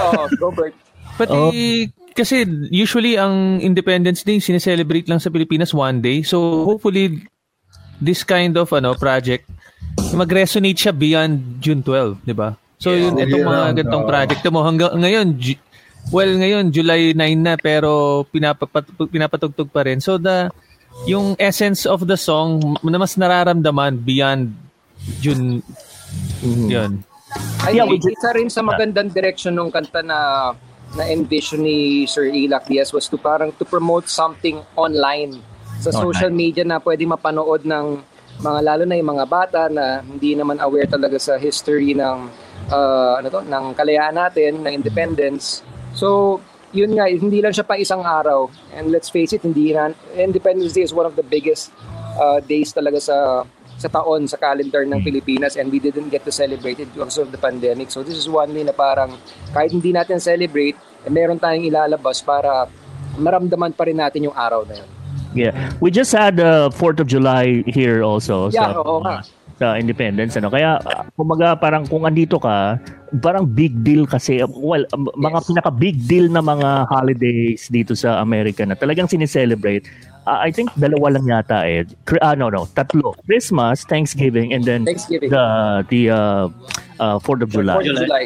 oh, 0.00 0.24
Robert. 0.40 0.72
Pati, 1.16 1.88
kasi 2.12 2.44
usually 2.68 3.16
ang 3.16 3.60
Independence 3.60 4.24
Day 4.24 4.40
sineselebrate 4.40 5.08
lang 5.08 5.20
sa 5.20 5.32
Pilipinas 5.32 5.72
one 5.72 6.00
day. 6.04 6.20
So 6.24 6.64
hopefully 6.64 7.24
this 8.02 8.24
kind 8.24 8.56
of 8.58 8.68
ano 8.72 8.96
project 8.98 9.48
mag-resonate 10.12 10.76
siya 10.76 10.92
beyond 10.92 11.60
June 11.60 11.80
12, 11.84 12.24
di 12.24 12.34
ba? 12.36 12.56
So 12.76 12.92
yun 12.92 13.16
Yeah, 13.16 13.28
itong 13.28 13.44
year 13.44 13.48
mga 13.48 13.62
round, 13.62 13.76
ganitong 13.78 14.06
project 14.08 14.42
mo 14.50 14.60
hanggang 14.66 14.92
ngayon 14.98 15.26
well 16.10 16.32
ngayon 16.34 16.64
July 16.74 17.14
9 17.14 17.38
na 17.38 17.54
pero 17.54 18.22
pinapapat, 18.28 18.90
pinapatugtog 19.08 19.70
pa 19.70 19.86
rin. 19.86 20.02
So 20.02 20.18
the 20.18 20.50
yung 21.08 21.38
essence 21.40 21.88
of 21.88 22.04
the 22.04 22.20
song 22.20 22.76
na 22.84 23.00
mas 23.00 23.16
nararamdaman 23.16 24.02
beyond 24.04 24.52
June 25.24 25.64
yun. 26.44 27.06
Ay, 27.64 27.80
Yeah, 27.80 27.88
isa 27.88 28.28
rin 28.36 28.52
sa 28.52 28.60
magandang 28.60 29.08
direction 29.08 29.56
ng 29.56 29.72
kanta 29.72 30.04
na 30.04 30.52
na 30.96 31.08
envision 31.08 31.64
ni 31.64 32.04
Sir 32.04 32.28
Ilac 32.28 32.68
Diaz 32.68 32.92
was 32.92 33.08
to 33.08 33.16
parang 33.16 33.52
to 33.56 33.64
promote 33.64 34.08
something 34.12 34.60
online 34.76 35.40
sa 35.80 35.90
Online. 35.90 36.02
social 36.04 36.32
media 36.32 36.64
na 36.68 36.78
pwede 36.78 37.08
mapanood 37.08 37.64
ng 37.64 37.86
mga 38.42 38.60
lalo 38.64 38.82
na 38.84 38.96
yung 38.96 39.10
mga 39.16 39.26
bata 39.28 39.60
na 39.72 40.04
hindi 40.04 40.36
naman 40.36 40.60
aware 40.60 40.88
talaga 40.88 41.16
sa 41.16 41.40
history 41.40 41.96
ng 41.96 42.18
ah, 42.68 43.20
ano 43.20 43.26
to 43.28 43.40
ng 43.44 43.64
kalayaan 43.72 44.16
natin 44.16 44.62
ng 44.64 44.72
independence. 44.72 45.64
So, 45.92 46.40
yun 46.72 46.96
nga 46.96 47.08
hindi 47.08 47.44
lang 47.44 47.52
siya 47.52 47.68
pa 47.68 47.76
isang 47.76 48.04
araw. 48.04 48.48
And 48.72 48.88
let's 48.88 49.12
face 49.12 49.36
it, 49.36 49.44
hindi 49.44 49.76
na 49.76 49.92
Independence 50.16 50.72
Day 50.72 50.84
is 50.84 50.92
one 50.96 51.04
of 51.04 51.16
the 51.16 51.24
biggest 51.24 51.68
uh, 52.16 52.40
days 52.40 52.72
talaga 52.72 53.00
sa 53.00 53.44
sa 53.82 53.90
taon 53.90 54.30
sa 54.30 54.38
calendar 54.38 54.86
ng 54.86 55.02
Pilipinas 55.02 55.58
and 55.58 55.66
we 55.66 55.82
didn't 55.82 56.06
get 56.06 56.22
to 56.22 56.30
celebrate 56.30 56.78
it 56.78 56.86
because 56.94 57.18
of 57.18 57.34
the 57.34 57.40
pandemic. 57.40 57.90
So 57.90 58.06
this 58.06 58.14
is 58.14 58.30
one 58.30 58.54
way 58.54 58.62
na 58.62 58.70
parang 58.70 59.18
kahit 59.50 59.74
hindi 59.74 59.90
natin 59.90 60.22
celebrate, 60.22 60.78
eh, 61.02 61.10
meron 61.10 61.34
tayong 61.36 61.66
ilalabas 61.66 62.22
para 62.22 62.70
maramdaman 63.18 63.74
pa 63.74 63.84
rin 63.84 63.98
natin 63.98 64.30
yung 64.30 64.36
araw 64.38 64.62
na 64.62 64.78
yun. 64.78 64.88
Yeah. 65.34 65.52
We 65.80 65.90
just 65.90 66.12
had 66.12 66.36
the 66.36 66.70
4th 66.70 67.00
of 67.00 67.08
July 67.08 67.64
here 67.66 68.04
also 68.04 68.52
Yeah, 68.52 68.70
sa 68.70 68.78
oo 68.78 69.00
nga. 69.00 69.24
sa 69.56 69.74
Independence 69.74 70.36
ano. 70.36 70.46
Kaya 70.46 70.76
uh, 70.78 71.02
kumaga 71.14 71.56
parang 71.56 71.82
kung 71.82 72.04
andito 72.04 72.36
ka, 72.36 72.76
parang 73.18 73.48
big 73.48 73.80
deal 73.80 74.04
kasi 74.04 74.44
well, 74.44 74.84
mga 75.16 75.38
Yes. 75.40 75.46
pinaka 75.48 75.70
big 75.72 75.96
deal 76.04 76.28
na 76.28 76.38
mga 76.38 76.84
holidays 76.86 77.66
dito 77.66 77.96
sa 77.96 78.20
America 78.20 78.62
na 78.62 78.76
talagang 78.76 79.08
sineselebrate. 79.08 79.88
Uh, 80.22 80.38
I 80.38 80.54
think 80.54 80.70
dalawa 80.78 81.18
lang 81.18 81.26
yata 81.26 81.66
eh. 81.66 81.82
Cri- 82.06 82.22
ah, 82.22 82.38
no, 82.38 82.46
no, 82.46 82.70
tatlo. 82.70 83.18
Christmas, 83.26 83.82
Thanksgiving, 83.82 84.54
and 84.54 84.62
then 84.62 84.86
Thanksgiving. 84.86 85.30
the 85.34 85.44
the 85.90 86.02
uh, 86.14 86.46
uh, 87.02 87.18
4th 87.18 87.42
of 87.42 87.50
July. 87.50 87.82
4th 87.82 87.90
of 87.90 87.98
July. 88.06 88.24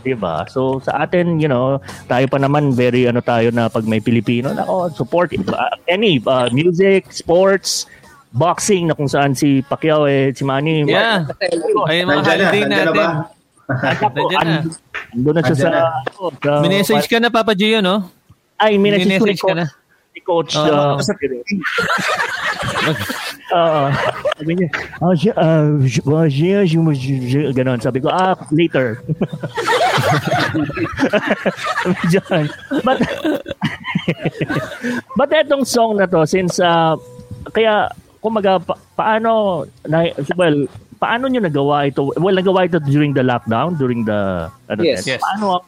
Diba? 0.00 0.48
So 0.48 0.78
sa 0.80 1.02
atin, 1.02 1.42
you 1.42 1.50
know, 1.50 1.82
tayo 2.06 2.30
pa 2.30 2.38
naman 2.38 2.72
very 2.72 3.04
ano 3.04 3.18
tayo 3.20 3.50
na 3.50 3.68
pag 3.68 3.84
may 3.84 3.98
Pilipino 3.98 4.54
na 4.54 4.64
oh, 4.64 4.86
support 4.88 5.34
uh, 5.34 5.74
any 5.90 6.22
uh, 6.24 6.46
music, 6.54 7.10
sports, 7.10 7.84
boxing 8.30 8.86
na 8.88 8.94
kung 8.94 9.10
saan 9.10 9.34
si 9.34 9.60
Pacquiao 9.60 10.06
eh, 10.06 10.30
si 10.30 10.40
Manny. 10.40 10.86
Yeah. 10.86 11.26
Ay 11.90 12.06
mga 12.06 12.22
na, 12.22 12.22
holiday 12.22 12.62
nandiyan 12.64 12.68
na 12.70 12.78
natin. 12.86 13.10
Ako, 13.66 14.02
Nandiyan 14.14 14.46
na. 14.46 14.56
and- 14.62 14.72
Andun 15.12 15.32
na 15.34 15.40
siya 15.42 15.54
Nandiyan 15.58 15.58
sa, 15.58 15.68
na. 15.74 16.20
oh, 16.22 16.30
sa 16.32 16.50
Minessage 16.62 17.06
ka 17.10 17.18
na 17.18 17.28
Papa 17.28 17.52
Gio, 17.52 17.82
no? 17.82 18.06
Ay, 18.56 18.78
minessage 18.78 19.10
ko 19.10 19.26
Minessage 19.26 19.42
ka 19.42 19.54
na. 19.58 19.64
Coach. 20.24 20.52
Si 20.56 20.60
Coach. 20.60 20.72
Oo. 20.72 20.96
uh, 20.96 20.96
Oo. 23.56 23.84
sabi 24.36 24.52
niya, 24.58 24.68
ah, 24.98 25.06
ah, 25.06 25.14
siya, 25.14 25.32
ah, 25.38 25.66
siya, 25.86 26.58
siya, 26.66 26.80
siya, 26.92 27.16
siya, 27.30 27.50
ganon. 27.54 27.78
Sabi 27.78 28.02
ko, 28.02 28.10
ah, 28.10 28.34
later. 28.50 28.98
But, 32.82 32.98
but 35.18 35.30
etong 35.30 35.64
song 35.66 35.96
na 36.02 36.06
to, 36.10 36.26
since, 36.26 36.58
uh, 36.58 36.98
kaya, 37.54 37.90
kumaga, 38.18 38.58
pa, 38.58 38.74
paano, 38.98 39.62
na, 39.86 40.10
well, 40.34 40.66
paano 40.98 41.30
nyo 41.30 41.40
nagawa 41.40 41.86
ito? 41.86 42.10
Well, 42.18 42.34
nagawa 42.34 42.66
ito 42.66 42.82
during 42.82 43.14
the 43.14 43.22
lockdown, 43.22 43.78
during 43.78 44.04
the, 44.04 44.50
ano, 44.66 44.80
Yes. 44.82 45.06
Yes. 45.06 45.22
Paano, 45.22 45.62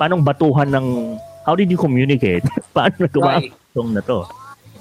paano 0.00 0.24
batuhan 0.24 0.72
ng, 0.72 0.86
how 1.44 1.52
did 1.52 1.68
you 1.68 1.76
communicate? 1.76 2.44
paano 2.76 2.96
nagawa 2.96 3.44
Right. 3.44 3.59
Song 3.74 3.94
na 3.94 4.02
to? 4.02 4.26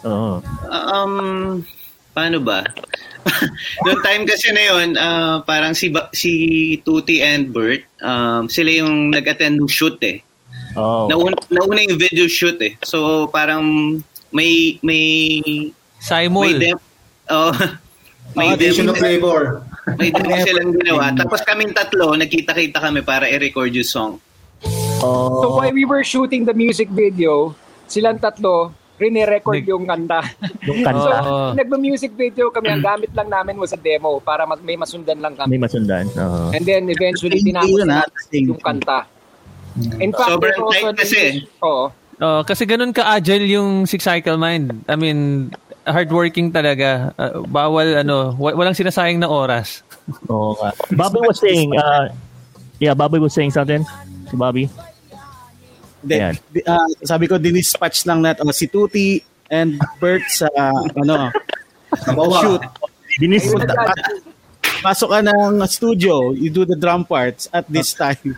Oo. 0.05 0.39
Um, 0.69 1.13
paano 2.15 2.37
ba? 2.41 2.63
Noong 3.85 4.01
time 4.01 4.23
kasi 4.25 4.49
na 4.55 4.63
yun, 4.63 4.87
ah, 4.95 5.43
parang 5.43 5.75
si, 5.75 5.91
Ba- 5.91 6.09
si 6.15 6.31
Tuti 6.81 7.21
and 7.21 7.51
Bert, 7.51 7.83
um, 8.01 8.47
sila 8.47 8.83
yung 8.83 9.11
nag-attend 9.11 9.59
ng 9.59 9.69
shoot 9.69 9.99
eh. 10.01 10.23
Oh. 10.77 11.09
Nauna, 11.09 11.37
nauna 11.49 11.81
yung 11.81 11.97
video 11.97 12.29
shoot 12.29 12.57
eh. 12.61 12.77
So 12.85 13.27
parang 13.33 13.97
may 14.29 14.77
may 14.85 15.41
Simul. 15.97 16.45
may 16.45 16.53
dem 16.61 16.77
oh, 17.33 17.53
may 18.37 18.53
Addition 18.53 18.85
demo, 18.85 18.93
of 18.93 19.01
flavor. 19.01 19.65
may 19.97 20.13
demo 20.13 20.35
silang 20.45 20.71
ginawa. 20.77 21.09
Tapos 21.17 21.41
kaming 21.41 21.73
tatlo, 21.73 22.13
nagkita-kita 22.13 22.77
kami 22.77 23.01
para 23.01 23.25
i-record 23.25 23.73
yung 23.73 23.87
song. 23.87 24.11
Oh. 25.01 25.41
So 25.41 25.45
while 25.57 25.73
we 25.73 25.85
were 25.89 26.05
shooting 26.05 26.45
the 26.45 26.53
music 26.53 26.91
video, 26.93 27.57
silang 27.89 28.21
tatlo, 28.21 28.77
rinirecord 28.99 29.63
Nag- 29.63 29.71
yung 29.71 29.85
kanta. 29.87 30.19
yung 30.61 30.79
so, 30.79 30.85
kanta. 30.85 31.15
Oo. 31.23 31.47
nagma-music 31.55 32.11
video 32.13 32.51
kami, 32.51 32.67
ang 32.69 32.83
gamit 32.83 33.09
lang 33.15 33.31
namin 33.31 33.55
was 33.55 33.71
a 33.71 33.79
demo 33.79 34.19
para 34.19 34.43
mas- 34.43 34.61
may 34.61 34.75
masundan 34.75 35.17
lang 35.17 35.33
may 35.39 35.55
kami. 35.55 35.63
masundan. 35.63 36.05
Oo. 36.13 36.51
And 36.51 36.61
then 36.61 36.85
eventually, 36.85 37.39
tinapos 37.39 37.87
na 37.87 38.03
ah. 38.03 38.07
Yung 38.29 38.59
kanta. 38.59 39.07
In 39.97 40.11
fact, 40.11 40.29
Sobrang 40.29 40.59
tight 40.69 40.95
kasi. 40.99 41.47
Oo. 41.63 41.87
Oh, 42.19 42.43
kasi 42.43 42.67
ganun 42.67 42.91
ka-agile 42.91 43.47
yung 43.47 43.87
Six 43.87 44.03
Cycle 44.03 44.35
Mind. 44.35 44.83
I 44.85 44.99
mean, 44.99 45.49
hardworking 45.87 46.51
talaga. 46.51 47.15
Uh, 47.15 47.47
bawal 47.47 47.95
ano, 47.95 48.35
wa- 48.35 48.51
walang 48.53 48.75
sinasayang 48.75 49.23
na 49.23 49.31
oras. 49.31 49.87
Oo 50.27 50.51
nga. 50.59 50.75
Bobby 50.99 51.23
was 51.23 51.39
saying, 51.39 51.71
uh, 51.79 52.11
yeah, 52.77 52.91
Bobby 52.91 53.23
was 53.23 53.31
saying 53.31 53.55
something. 53.55 53.87
Si 54.27 54.35
Bobby. 54.35 54.67
Then, 55.99 56.39
di- 56.49 56.63
ah, 56.63 56.79
sabi 57.03 57.27
ko, 57.27 57.35
dinispatch 57.35 58.07
lang 58.07 58.23
natin 58.23 58.47
oh, 58.47 58.55
si 58.55 58.67
Tuti 58.67 59.19
and 59.51 59.75
Bert 59.99 60.23
sa 60.31 60.47
ano, 60.95 61.33
Nabawa. 62.07 62.37
shoot. 62.39 62.63
Dinis, 63.19 63.49
Punta 63.49 63.73
ka- 63.73 64.21
Pasok 64.79 65.09
ka 65.11 65.19
ng 65.19 65.59
studio, 65.67 66.31
you 66.31 66.47
do 66.47 66.63
the 66.63 66.77
drum 66.79 67.03
parts 67.03 67.51
at 67.51 67.67
this 67.67 67.91
time. 67.91 68.37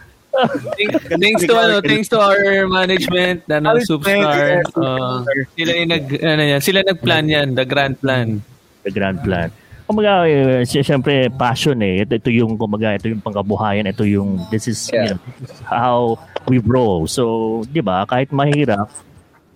thanks 1.12 1.44
to 1.44 1.54
ano, 1.54 1.84
thanks 1.84 2.08
to 2.10 2.18
our 2.18 2.66
management, 2.66 3.46
ano, 3.52 3.78
yeah, 3.78 4.64
Uh, 4.74 5.22
sila 5.54 5.72
yung 5.76 5.92
nag 5.92 6.06
ano 6.18 6.44
yan, 6.56 6.62
sila 6.64 6.80
nagplan 6.82 7.26
yan, 7.30 7.48
the 7.54 7.66
grand 7.68 8.00
plan. 8.00 8.42
the 8.82 8.90
grand 8.90 9.22
plan. 9.22 9.54
Kumaga, 9.92 10.24
eh, 10.24 10.64
sy- 10.64 10.88
syempre, 10.88 11.28
passion 11.28 11.76
eh. 11.84 12.08
Ito, 12.08 12.16
ito 12.16 12.32
yung, 12.32 12.56
kumaga, 12.56 12.96
ito 12.96 13.12
yung 13.12 13.20
pangkabuhayan. 13.20 13.92
Ito 13.92 14.08
yung, 14.08 14.40
this 14.48 14.72
is, 14.72 14.88
you 14.88 14.96
Yeah. 14.96 15.20
know, 15.20 15.20
this 15.44 15.52
is 15.52 15.60
how 15.68 16.16
we 16.48 16.64
roll. 16.64 17.12
So, 17.12 17.24
di 17.68 17.84
ba, 17.84 18.08
kahit 18.08 18.32
mahirap, 18.32 18.88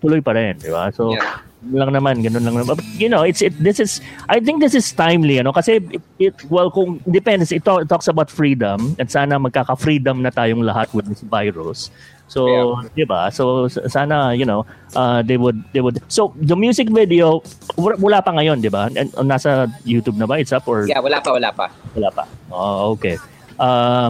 tuloy 0.04 0.20
pa 0.20 0.36
rin, 0.36 0.60
di 0.60 0.68
ba? 0.68 0.92
So, 0.92 1.16
Yeah. 1.16 1.40
lang 1.66 1.96
naman, 1.96 2.20
ganun 2.20 2.44
lang 2.44 2.60
naman. 2.60 2.76
But, 2.76 2.84
you 3.00 3.08
know, 3.08 3.24
it's, 3.24 3.40
it, 3.42 3.56
this 3.58 3.80
is, 3.80 4.04
I 4.28 4.44
think 4.44 4.60
this 4.60 4.76
is 4.76 4.92
timely, 4.92 5.40
ano? 5.40 5.56
Kasi, 5.56 5.80
it, 5.80 6.04
it, 6.20 6.36
well, 6.52 6.68
kung, 6.70 7.00
depends, 7.08 7.50
it, 7.56 7.64
talk- 7.64 7.82
it 7.82 7.90
talks 7.90 8.12
about 8.12 8.28
freedom, 8.28 8.94
at 9.00 9.08
sana 9.10 9.40
magkaka-freedom 9.40 10.20
na 10.20 10.30
tayong 10.30 10.62
lahat 10.62 10.92
with 10.92 11.08
this 11.08 11.24
virus. 11.24 11.90
So, 12.26 12.50
Yeah. 12.50 12.90
di 12.92 13.06
ba? 13.06 13.30
So, 13.30 13.68
sana, 13.70 14.34
you 14.34 14.44
know, 14.44 14.66
uh, 14.92 15.22
they 15.22 15.38
would, 15.38 15.62
they 15.72 15.80
would, 15.80 16.02
so, 16.08 16.34
the 16.36 16.58
music 16.58 16.90
video, 16.90 17.46
wala, 17.78 18.18
pa 18.20 18.34
ngayon, 18.34 18.60
di 18.60 18.68
ba? 18.68 18.90
And, 18.90 19.14
uh, 19.14 19.22
nasa 19.22 19.70
YouTube 19.84 20.18
na 20.18 20.26
ba? 20.26 20.42
It's 20.42 20.50
up 20.50 20.66
or 20.66 20.90
Yeah, 20.90 21.00
wala 21.00 21.22
pa, 21.22 21.30
wala 21.32 21.54
pa. 21.54 21.70
wala 21.94 22.10
pa? 22.10 22.24
Oh, 22.50 22.98
okay. 22.98 23.22
Uh, 23.56 24.10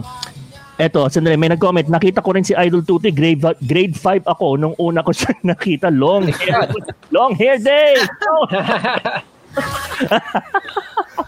eto, 0.77 1.05
sandali, 1.07 1.35
may 1.35 1.51
nag-comment. 1.51 1.85
Nakita 1.85 2.23
ko 2.23 2.31
rin 2.31 2.41
si 2.41 2.55
Idol 2.55 2.81
Tuti, 2.81 3.11
grade, 3.11 3.43
grade 3.61 3.93
5 3.93 4.23
ako 4.25 4.55
nung 4.55 4.75
una 4.79 5.03
ko 5.03 5.11
siya 5.15 5.35
nakita. 5.43 5.91
Long 5.91 6.31
hair. 6.31 6.71
long 7.11 7.35
hair 7.35 7.59
day! 7.59 7.99
Oh. 8.25 8.47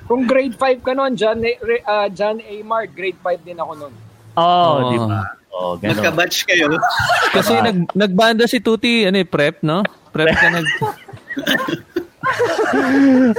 Kung 0.08 0.24
grade 0.24 0.56
5 0.56 0.84
ka 0.84 0.92
nun, 0.92 1.16
John, 1.16 1.40
ah, 1.86 2.08
John 2.08 2.40
A. 2.40 2.56
Mark, 2.64 2.96
grade 2.96 3.20
5 3.20 3.44
din 3.44 3.60
ako 3.60 3.74
nun. 3.78 3.94
Oh, 4.38 4.44
Oh. 4.80 4.80
di 4.88 4.98
ba? 5.00 5.22
Oh, 5.58 5.74
ganun. 5.82 5.98
Magka-batch 5.98 6.46
kayo. 6.46 6.70
Kasi 7.36 7.58
nag 7.58 7.90
nagbanda 7.98 8.46
si 8.46 8.62
Tuti, 8.62 9.10
ano 9.10 9.18
eh, 9.18 9.26
prep, 9.26 9.66
no? 9.66 9.82
Prep 10.14 10.38
ka 10.38 10.54
nag 10.54 10.70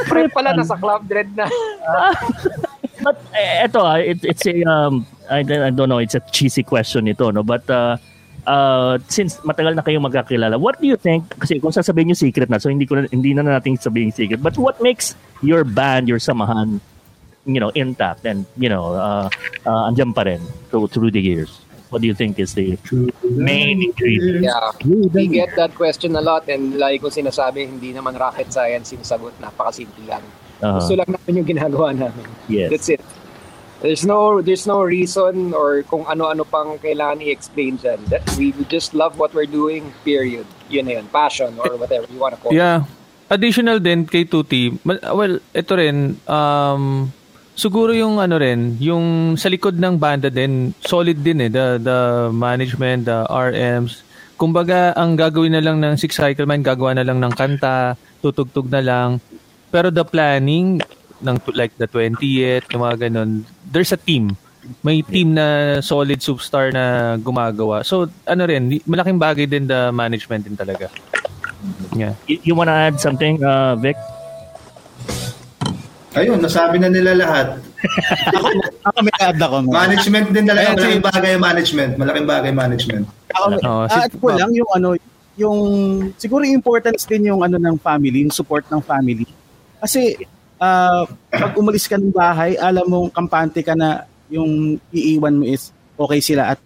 Fred 0.08 0.32
pala, 0.32 0.56
nasa 0.56 0.78
Club 0.78 1.04
Dread 1.06 1.28
na. 1.36 1.46
But 3.04 3.14
eh, 3.30 3.62
eto 3.62 3.86
ah, 3.86 4.02
it, 4.02 4.26
it's 4.26 4.42
a 4.42 4.58
um 4.66 5.06
I, 5.30 5.46
I 5.46 5.70
don't 5.70 5.86
know, 5.86 6.02
it's 6.02 6.18
a 6.18 6.22
cheesy 6.34 6.66
question 6.66 7.06
ito 7.06 7.30
no, 7.30 7.46
but 7.46 7.62
uh, 7.70 7.94
uh, 8.42 8.98
since 9.06 9.38
matagal 9.46 9.78
na 9.78 9.86
kayong 9.86 10.02
magkakilala, 10.02 10.58
what 10.58 10.82
do 10.82 10.90
you 10.90 10.98
think 10.98 11.30
kasi 11.38 11.62
kung 11.62 11.70
sasabihin 11.70 12.10
niyo 12.10 12.18
secret 12.18 12.50
na, 12.50 12.58
so 12.58 12.66
hindi 12.66 12.90
ko 12.90 12.98
na, 12.98 13.06
hindi 13.14 13.38
na 13.38 13.46
natin 13.46 13.78
sabihin 13.78 14.10
secret, 14.10 14.42
but 14.42 14.58
what 14.58 14.82
makes 14.82 15.14
your 15.46 15.62
band, 15.62 16.10
your 16.10 16.18
samahan, 16.18 16.82
you 17.46 17.62
know, 17.62 17.70
intact 17.78 18.26
and 18.26 18.42
you 18.58 18.66
know, 18.66 18.98
uh, 18.98 19.30
uh 19.62 19.86
andyan 19.86 20.10
pa 20.10 20.26
rin 20.26 20.42
through, 20.74 20.90
through 20.90 21.14
the 21.14 21.22
years? 21.22 21.62
What 21.88 22.02
do 22.02 22.06
you 22.06 22.14
think 22.14 22.38
is 22.38 22.52
the 22.52 22.76
main 23.24 23.82
ingredient? 23.82 24.44
Yeah. 24.44 24.72
We 24.84 25.26
get 25.28 25.56
that 25.56 25.74
question 25.74 26.16
a 26.16 26.20
lot 26.20 26.48
and 26.48 26.76
like 26.76 27.00
ko 27.00 27.08
sinasabi, 27.08 27.64
hindi 27.64 27.96
naman 27.96 28.20
rocket 28.20 28.52
science 28.52 28.92
yung 28.92 29.02
sagot. 29.02 29.32
Napakasimple 29.40 30.04
lang. 30.04 30.20
Uh, 30.60 30.76
Gusto 30.76 31.00
lang 31.00 31.08
namin 31.08 31.32
yung 31.40 31.48
ginagawa 31.48 31.96
namin. 31.96 32.28
yes. 32.48 32.68
That's 32.68 32.88
it. 32.92 33.00
There's 33.78 34.02
no 34.02 34.42
there's 34.42 34.66
no 34.66 34.82
reason 34.82 35.54
or 35.54 35.86
kung 35.86 36.02
ano-ano 36.02 36.42
pang 36.42 36.82
kailangan 36.82 37.22
i-explain 37.22 37.78
dyan. 37.78 38.02
That 38.10 38.26
we 38.34 38.50
just 38.66 38.90
love 38.92 39.16
what 39.16 39.30
we're 39.32 39.46
doing, 39.48 39.94
period. 40.02 40.44
Yun 40.66 40.90
na 40.90 40.98
yun. 40.98 41.06
Passion 41.08 41.54
or 41.62 41.78
whatever 41.78 42.10
you 42.10 42.18
wanna 42.18 42.36
call 42.36 42.50
it. 42.50 42.58
Yeah. 42.58 42.84
Additional 43.30 43.78
din 43.78 44.08
kay 44.08 44.24
Tuti, 44.24 44.72
well, 44.88 45.36
ito 45.52 45.72
rin, 45.76 46.16
um, 46.24 47.12
siguro 47.58 47.90
yung 47.90 48.22
ano 48.22 48.38
rin, 48.38 48.78
yung 48.78 49.34
sa 49.34 49.50
likod 49.50 49.74
ng 49.74 49.98
banda 49.98 50.30
din, 50.30 50.70
solid 50.86 51.18
din 51.18 51.42
eh, 51.42 51.50
the, 51.50 51.82
the 51.82 51.98
management, 52.30 53.10
the 53.10 53.26
RMs. 53.26 54.06
Kumbaga, 54.38 54.94
ang 54.94 55.18
gagawin 55.18 55.58
na 55.58 55.62
lang 55.62 55.82
ng 55.82 55.98
Six 55.98 56.14
Cycle 56.14 56.46
Man, 56.46 56.62
gagawa 56.62 56.94
na 56.94 57.02
lang 57.02 57.18
ng 57.18 57.34
kanta, 57.34 57.98
tutugtog 58.22 58.70
na 58.70 58.78
lang. 58.78 59.18
Pero 59.74 59.90
the 59.90 60.06
planning, 60.06 60.78
ng 61.18 61.36
like 61.58 61.74
the 61.82 61.90
20th, 61.90 62.70
yung 62.70 62.82
mga 62.86 63.10
ganun, 63.10 63.42
there's 63.66 63.90
a 63.90 63.98
team. 63.98 64.38
May 64.86 65.02
team 65.02 65.34
na 65.34 65.78
solid 65.82 66.22
superstar 66.22 66.70
na 66.70 67.16
gumagawa. 67.18 67.82
So, 67.82 68.06
ano 68.22 68.42
rin, 68.46 68.78
malaking 68.86 69.18
bagay 69.18 69.50
din 69.50 69.66
the 69.66 69.90
management 69.90 70.46
din 70.46 70.54
talaga. 70.54 70.86
Yeah. 71.98 72.14
You, 72.30 72.52
you 72.52 72.54
wanna 72.54 72.78
add 72.78 73.02
something, 73.02 73.42
uh, 73.42 73.74
Vic? 73.74 73.98
Ayun, 76.18 76.38
nasabi 76.42 76.76
na 76.82 76.88
nila 76.90 77.14
lahat. 77.14 77.46
Ako 78.88 78.98
may 79.06 79.14
add 79.22 79.38
ako. 79.38 79.56
man. 79.64 79.86
Management 79.86 80.26
din 80.34 80.44
talaga. 80.48 80.74
Malaking 80.74 81.04
bagay 81.04 81.30
yung 81.36 81.44
management. 81.44 81.92
Malaking 81.94 82.26
bagay 82.26 82.52
management. 82.52 83.04
Ako, 83.30 83.46
ah, 83.62 83.86
si- 83.86 84.02
at 84.02 84.12
ko 84.18 84.26
lang 84.34 84.50
yung 84.50 84.70
ano, 84.74 84.88
yung 85.38 85.58
siguro 86.18 86.42
yung 86.42 86.58
importance 86.58 87.06
din 87.06 87.30
yung 87.30 87.46
ano 87.46 87.56
ng 87.56 87.78
family, 87.78 88.26
yung 88.26 88.34
support 88.34 88.66
ng 88.66 88.82
family. 88.82 89.24
Kasi 89.78 90.18
ah, 90.58 91.06
pag 91.30 91.54
umalis 91.54 91.86
ka 91.86 91.94
ng 91.94 92.10
bahay, 92.10 92.58
alam 92.58 92.84
mong 92.90 93.08
kampante 93.14 93.62
ka 93.62 93.78
na 93.78 94.02
yung 94.28 94.76
iiwan 94.90 95.38
mo 95.38 95.44
is 95.46 95.70
okay 95.94 96.20
sila 96.20 96.52
at 96.54 96.58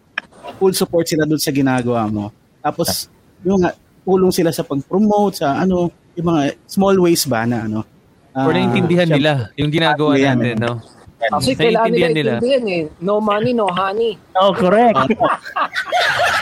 full 0.59 0.73
support 0.75 1.05
sila 1.07 1.29
doon 1.29 1.39
sa 1.39 1.53
ginagawa 1.53 2.09
mo. 2.09 2.33
Tapos 2.65 3.07
yung 3.45 3.61
nga, 3.63 3.77
tulong 4.03 4.33
sila 4.35 4.51
sa 4.51 4.67
pag-promote 4.67 5.45
sa 5.45 5.61
ano, 5.61 5.93
yung 6.17 6.27
mga 6.27 6.43
small 6.67 6.97
ways 6.99 7.29
ba 7.29 7.45
na 7.47 7.69
ano. 7.69 7.85
Ah, 8.33 8.45
Or 8.45 8.53
naiintindihan 8.53 9.07
syempre- 9.07 9.19
nila 9.21 9.33
yung 9.55 9.71
ginagawa 9.71 10.13
natin, 10.17 10.57
no? 10.57 10.73
Kasi 11.31 11.55
kailangan 11.55 11.91
nila 11.91 12.09
nila. 12.11 12.33
eh. 12.41 12.91
No 12.99 13.23
money, 13.23 13.53
no 13.53 13.71
honey. 13.71 14.19
Oh, 14.35 14.51
correct. 14.51 14.99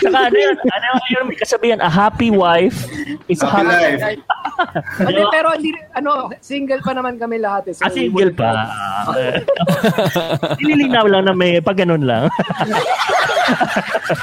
Saka 0.01 0.19
ano 0.27 0.37
yun, 0.37 0.57
ano 0.57 0.87
yun, 1.11 1.25
may 1.29 1.37
kasabihan, 1.37 1.77
a 1.79 1.91
happy 1.91 2.33
wife 2.33 2.89
is 3.29 3.43
a 3.43 3.49
Happy 3.49 3.69
happy 3.69 3.97
life. 4.01 4.23
Hindi, 5.01 5.25
pero 5.33 5.49
hindi, 5.57 5.73
ano, 5.97 6.29
single 6.41 6.81
pa 6.81 6.93
naman 6.93 7.17
kami 7.17 7.41
lahat 7.41 7.73
eh. 7.73 7.75
So 7.75 7.85
Ah, 7.85 7.93
single 7.93 8.33
pa. 8.33 8.69
Nililinaw 10.61 11.05
lang 11.05 11.25
na 11.25 11.33
may 11.33 11.61
pag 11.61 11.81
ganun 11.81 12.05
lang. 12.05 12.29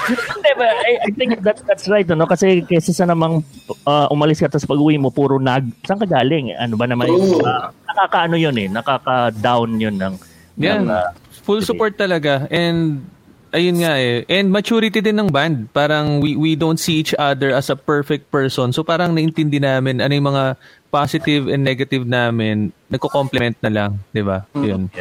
Hindi 0.07 0.51
ba, 0.53 0.65
I, 0.65 0.91
I 1.03 1.11
think 1.13 1.41
that's, 1.41 1.61
that's 1.65 1.85
right, 1.89 2.05
no? 2.07 2.25
Kasi 2.25 2.61
kesa 2.63 2.93
sa 2.93 3.05
namang 3.05 3.41
uh, 3.85 4.07
umalis 4.09 4.39
ka 4.39 4.47
tapos 4.47 4.65
pag 4.65 4.77
uwi 4.79 4.97
mo, 4.97 5.09
puro 5.09 5.37
nag, 5.37 5.65
saan 5.85 5.99
ka 5.99 6.07
galing? 6.07 6.53
Ano 6.53 6.77
ba 6.77 6.85
naman? 6.85 7.09
True. 7.09 7.41
Uh, 7.41 7.69
nakakaano 7.87 8.37
yun 8.37 8.55
eh, 8.57 8.67
nakaka-down 8.69 9.77
yun 9.77 9.97
ng, 9.97 10.13
Yeah. 10.57 10.81
ng, 10.81 10.89
uh, 10.89 11.13
Full 11.47 11.63
support 11.63 11.95
talaga. 11.95 12.49
And 12.51 13.07
ayun 13.55 13.79
nga 13.79 13.95
eh. 13.95 14.27
And 14.27 14.51
maturity 14.51 14.99
din 14.99 15.15
ng 15.15 15.31
band. 15.31 15.71
Parang 15.71 16.19
we 16.19 16.35
we 16.35 16.59
don't 16.59 16.81
see 16.81 16.99
each 16.99 17.15
other 17.15 17.55
as 17.55 17.71
a 17.71 17.77
perfect 17.79 18.27
person. 18.33 18.75
So 18.75 18.83
parang 18.83 19.15
naintindi 19.15 19.63
namin 19.63 20.03
ano 20.03 20.11
yung 20.11 20.27
mga 20.33 20.59
positive 20.91 21.47
and 21.47 21.63
negative 21.63 22.03
namin. 22.03 22.75
Nagko-complement 22.91 23.55
na 23.63 23.71
lang, 23.71 23.91
'di 24.11 24.23
ba? 24.27 24.43
Yun. 24.59 24.91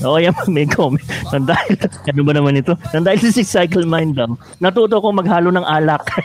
Oo, 0.00 0.16
yan, 0.16 0.32
may 0.56 0.64
comment. 0.64 1.04
Nang 1.28 1.44
dahil, 1.44 1.76
ano 2.08 2.20
ba 2.24 2.32
naman 2.32 2.56
ito? 2.56 2.72
Nang 2.96 3.04
dahil 3.04 3.20
sa 3.20 3.28
Six 3.28 3.48
Cycle 3.52 3.84
Mind 3.84 4.16
lang, 4.16 4.32
natuto 4.56 4.96
ko 5.04 5.12
maghalo 5.12 5.52
ng 5.52 5.66
alak. 5.68 6.00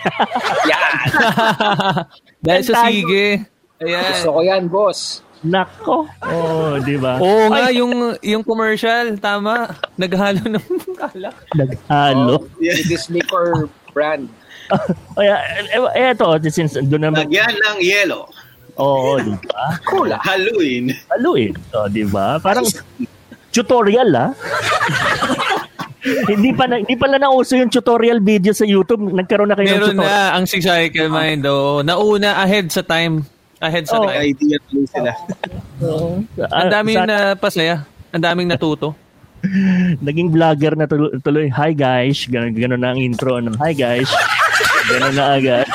Dahil 2.46 2.64
sa 2.64 2.88
sige. 2.88 3.44
Ayan. 3.84 4.08
Gusto 4.14 4.30
ko 4.32 4.40
yan, 4.46 4.64
boss. 4.72 5.20
Nako. 5.42 6.06
Oh, 6.22 6.78
di 6.86 7.02
ba? 7.02 7.18
Oo 7.18 7.50
nga, 7.50 7.74
yung, 7.74 8.14
yung 8.22 8.46
commercial, 8.46 9.18
tama. 9.18 9.74
Naghalo 9.98 10.46
ng 10.46 10.66
alak. 11.02 11.36
Naghalo. 11.58 12.46
With 12.62 12.86
this 12.86 13.10
liquor 13.10 13.66
brand. 13.90 14.30
Oh, 15.18 15.24
yeah, 15.26 15.42
eh, 15.98 16.14
eto, 16.14 16.38
since 16.48 16.78
doon 16.78 17.12
naman, 17.12 17.28
Lagyan 17.28 17.52
ng 17.52 17.78
yelo. 17.82 18.30
oo, 18.78 19.20
di 19.20 19.36
ba? 19.50 19.76
Cola. 19.84 20.16
Haluin. 20.22 20.94
Haluin. 21.12 21.52
Oh, 21.74 21.90
di 21.90 22.06
ba? 22.06 22.40
Parang 22.40 22.64
tutorial, 23.52 24.14
ah. 24.16 24.32
hindi 26.30 26.56
pa 26.56 26.66
na, 26.72 26.80
hindi 26.80 26.96
pala 26.96 27.20
nauso 27.20 27.60
yung 27.60 27.68
tutorial 27.70 28.24
video 28.24 28.54
sa 28.56 28.64
YouTube. 28.64 29.12
Nagkaroon 29.12 29.50
na 29.52 29.58
kayo 29.58 29.68
ng 29.68 29.76
Meron 29.76 29.90
tutorial. 29.98 30.08
na 30.08 30.38
ang 30.38 30.46
Six 30.48 30.62
Cycle 30.64 31.10
Mind. 31.12 31.44
Oh. 31.46 31.84
Nauna 31.84 32.40
ahead 32.42 32.72
sa 32.72 32.86
time. 32.86 33.26
Ahead 33.62 33.86
sa 33.86 34.02
Oh. 34.02 34.10
idea 34.10 34.58
tuloy 34.66 34.86
sila. 34.90 35.14
Ah, 35.14 36.60
Ang 36.66 36.72
daming 36.74 36.98
sa- 36.98 37.06
na 37.06 37.18
pasaya. 37.34 37.76
Ang 38.10 38.24
daming 38.26 38.50
natuto. 38.50 38.98
naging 40.06 40.30
vlogger 40.30 40.78
na 40.78 40.86
tuloy, 40.86 41.14
tuloy 41.22 41.48
hi 41.50 41.74
guys, 41.74 42.30
ganun, 42.30 42.54
ganun 42.54 42.78
na 42.78 42.94
ang 42.94 43.02
intro 43.02 43.42
ng 43.42 43.58
hi 43.58 43.74
guys. 43.74 44.06
ganun 44.90 45.14
na 45.14 45.38
agad. 45.38 45.66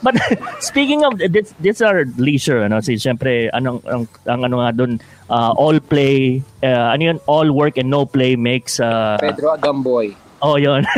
But 0.00 0.16
speaking 0.60 1.04
of 1.04 1.18
this, 1.20 1.52
this 1.60 1.84
are 1.84 2.08
leisure 2.16 2.64
ano 2.64 2.80
si 2.80 2.96
syempre 2.96 3.52
anong 3.52 3.84
ang, 3.84 4.08
ang 4.24 4.40
ano 4.48 4.64
nga 4.64 4.72
doon 4.72 4.96
uh, 5.28 5.52
all 5.52 5.76
play 5.76 6.40
uh, 6.64 6.96
ano 6.96 7.02
yun 7.12 7.18
all 7.28 7.52
work 7.52 7.76
and 7.76 7.92
no 7.92 8.08
play 8.08 8.32
makes 8.32 8.80
uh, 8.80 9.20
Pedro 9.20 9.52
Agamboy. 9.52 10.16
oh 10.40 10.56
yun. 10.56 10.88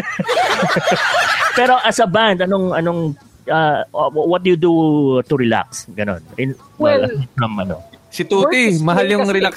Pero 1.52 1.82
as 1.82 1.98
a 1.98 2.06
band 2.06 2.40
anong 2.40 2.72
anong 2.72 3.00
uh, 3.48 3.82
what 4.12 4.42
do 4.42 4.50
you 4.50 4.60
do 4.60 4.72
to 5.26 5.34
relax 5.34 5.86
ganon 5.94 6.22
in 6.38 6.54
Well, 6.78 7.06
from 7.38 7.58
ano 7.58 7.82
Si 8.12 8.28
Tuti, 8.28 8.76
mahal 8.84 9.08
yung 9.08 9.24
kasi. 9.24 9.32
relax. 9.40 9.54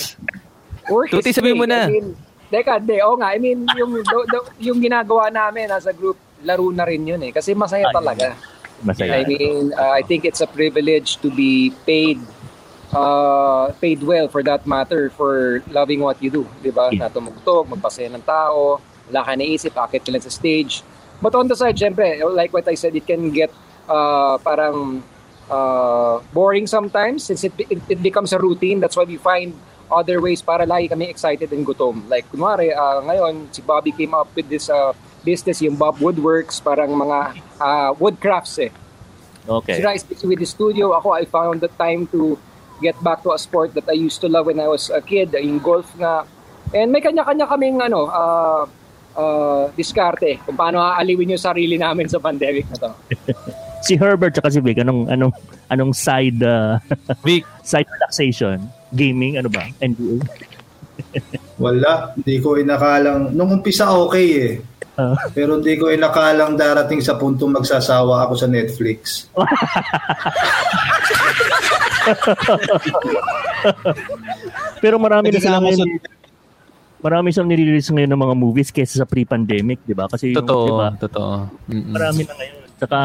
Work 0.87 1.11
Tuti, 1.11 1.35
sabihin 1.35 1.59
mo 1.59 1.67
na. 1.67 1.91
I 1.91 1.99
mean, 1.99 2.15
Teka, 2.47 2.79
di, 2.79 3.03
oo 3.03 3.19
nga. 3.19 3.35
I 3.35 3.37
mean, 3.37 3.67
yung, 3.75 3.99
do, 3.99 4.17
do- 4.31 4.47
yung 4.63 4.79
ginagawa 4.79 5.27
namin 5.27 5.67
as 5.75 5.83
a 5.83 5.91
group, 5.91 6.15
laro 6.39 6.71
na 6.71 6.87
rin 6.87 7.03
yun 7.03 7.19
eh. 7.19 7.35
Kasi 7.35 7.51
masaya 7.51 7.91
talaga. 7.91 8.31
masaya 8.79 9.19
I 9.19 9.27
mean, 9.27 9.75
uh, 9.75 9.91
I 9.91 10.07
think 10.07 10.23
it's 10.23 10.39
a 10.39 10.47
privilege 10.47 11.19
to 11.19 11.27
be 11.27 11.75
paid 11.83 12.15
uh, 12.95 13.75
paid 13.83 13.99
well 13.99 14.31
for 14.31 14.39
that 14.43 14.63
matter 14.63 15.11
for 15.11 15.59
loving 15.67 15.99
what 15.99 16.15
you 16.23 16.31
do, 16.31 16.47
'di 16.63 16.71
ba? 16.71 16.95
Yeah. 16.95 17.07
Na 17.07 17.11
tumugtog, 17.11 17.67
magpasaya 17.67 18.07
ng 18.07 18.23
tao, 18.23 18.79
wala 19.11 19.19
ka 19.19 19.35
naisip, 19.35 19.75
akit 19.75 20.07
ka 20.07 20.15
lang 20.15 20.23
sa 20.23 20.31
stage. 20.31 20.79
But 21.19 21.35
on 21.35 21.51
the 21.51 21.59
side, 21.59 21.75
syempre, 21.75 22.23
like 22.31 22.55
what 22.55 22.67
I 22.71 22.79
said, 22.79 22.95
it 22.95 23.03
can 23.03 23.35
get 23.35 23.51
uh, 23.87 24.37
parang 24.39 25.03
uh, 25.49 26.19
boring 26.33 26.67
sometimes 26.67 27.23
since 27.23 27.43
it, 27.43 27.53
it, 27.57 27.81
it 27.89 28.01
becomes 28.03 28.33
a 28.33 28.39
routine. 28.39 28.79
That's 28.79 28.95
why 28.97 29.03
we 29.03 29.17
find 29.17 29.53
other 29.91 30.21
ways 30.21 30.41
para 30.41 30.65
lagi 30.65 30.89
kami 30.89 31.09
excited 31.09 31.51
and 31.53 31.65
gutom. 31.65 32.09
Like, 32.09 32.25
kunwari, 32.31 32.73
uh, 32.73 33.01
ngayon, 33.05 33.53
si 33.53 33.61
Bobby 33.61 33.91
came 33.91 34.13
up 34.13 34.29
with 34.33 34.49
this 34.49 34.69
uh, 34.69 34.93
business, 35.23 35.61
yung 35.61 35.75
Bob 35.75 35.97
Woodworks, 35.97 36.61
parang 36.61 36.93
mga 36.93 37.19
uh, 37.61 37.91
wood 37.97 38.17
crafts 38.21 38.57
eh. 38.61 38.71
okay 39.45 39.77
Si 39.77 39.81
Rice 39.85 40.05
with 40.25 40.41
the 40.41 40.49
studio. 40.49 40.97
Ako, 40.97 41.13
I 41.13 41.25
found 41.25 41.61
the 41.61 41.69
time 41.77 42.09
to 42.09 42.37
get 42.81 42.97
back 43.01 43.23
to 43.23 43.31
a 43.31 43.39
sport 43.39 43.73
that 43.77 43.87
I 43.87 43.95
used 43.95 44.19
to 44.21 44.27
love 44.27 44.47
when 44.49 44.59
I 44.59 44.67
was 44.67 44.89
a 44.89 45.01
kid, 45.01 45.33
yung 45.37 45.61
golf 45.61 45.87
nga. 45.95 46.25
And 46.73 46.91
may 46.91 46.99
kanya-kanya 46.99 47.45
kaming 47.47 47.79
ano, 47.79 48.09
uh, 48.09 48.65
uh, 49.15 49.63
diskarte 49.77 50.43
kung 50.43 50.57
paano 50.57 50.81
aaliwin 50.83 51.37
yung 51.37 51.41
sarili 51.41 51.79
namin 51.79 52.09
sa 52.09 52.19
pandemic 52.19 52.67
na 52.73 52.77
to. 52.77 52.91
si 53.85 53.93
Herbert 53.95 54.41
at 54.41 54.49
si 54.49 54.59
Vic 54.59 54.81
anong 54.81 55.07
anong 55.07 55.31
anong 55.69 55.93
side 55.93 56.41
uh, 56.41 56.81
Vic, 57.21 57.45
side 57.69 57.85
relaxation 57.85 58.57
gaming 58.91 59.37
ano 59.37 59.47
ba 59.47 59.69
NBA 59.79 60.19
Wala. 61.55 62.11
Hindi 62.15 62.39
ko 62.43 62.59
inakalang. 62.59 63.31
Nung 63.35 63.51
umpisa 63.59 63.91
okay 63.91 64.27
eh. 64.35 64.59
Ah. 64.95 65.11
Pero 65.35 65.59
hindi 65.59 65.75
ko 65.75 65.91
inakalang 65.91 66.55
darating 66.55 67.03
sa 67.03 67.19
puntong 67.19 67.51
magsasawa 67.51 68.23
ako 68.27 68.33
sa 68.39 68.47
Netflix. 68.47 69.27
Pero 74.83 74.95
marami 74.99 75.31
na 75.35 75.39
sila 75.43 75.59
ngayon, 75.59 75.83
sa- 75.83 75.99
marami 77.03 77.35
silang 77.35 77.51
nire-release 77.51 77.91
ngayon 77.91 78.11
ng 78.15 78.23
mga 78.23 78.35
movies 78.39 78.71
kaysa 78.71 79.03
sa 79.03 79.07
pre-pandemic, 79.07 79.83
di 79.83 79.91
ba? 79.91 80.07
Kasi 80.07 80.31
yung, 80.31 80.47
Totoo, 80.47 80.63
di 80.63 80.71
ba, 80.79 80.95
totoo. 80.95 81.43
Mm-mm. 81.67 81.91
marami 81.91 82.23
na 82.23 82.33
ngayon. 82.39 82.64
Saka, 82.85 82.99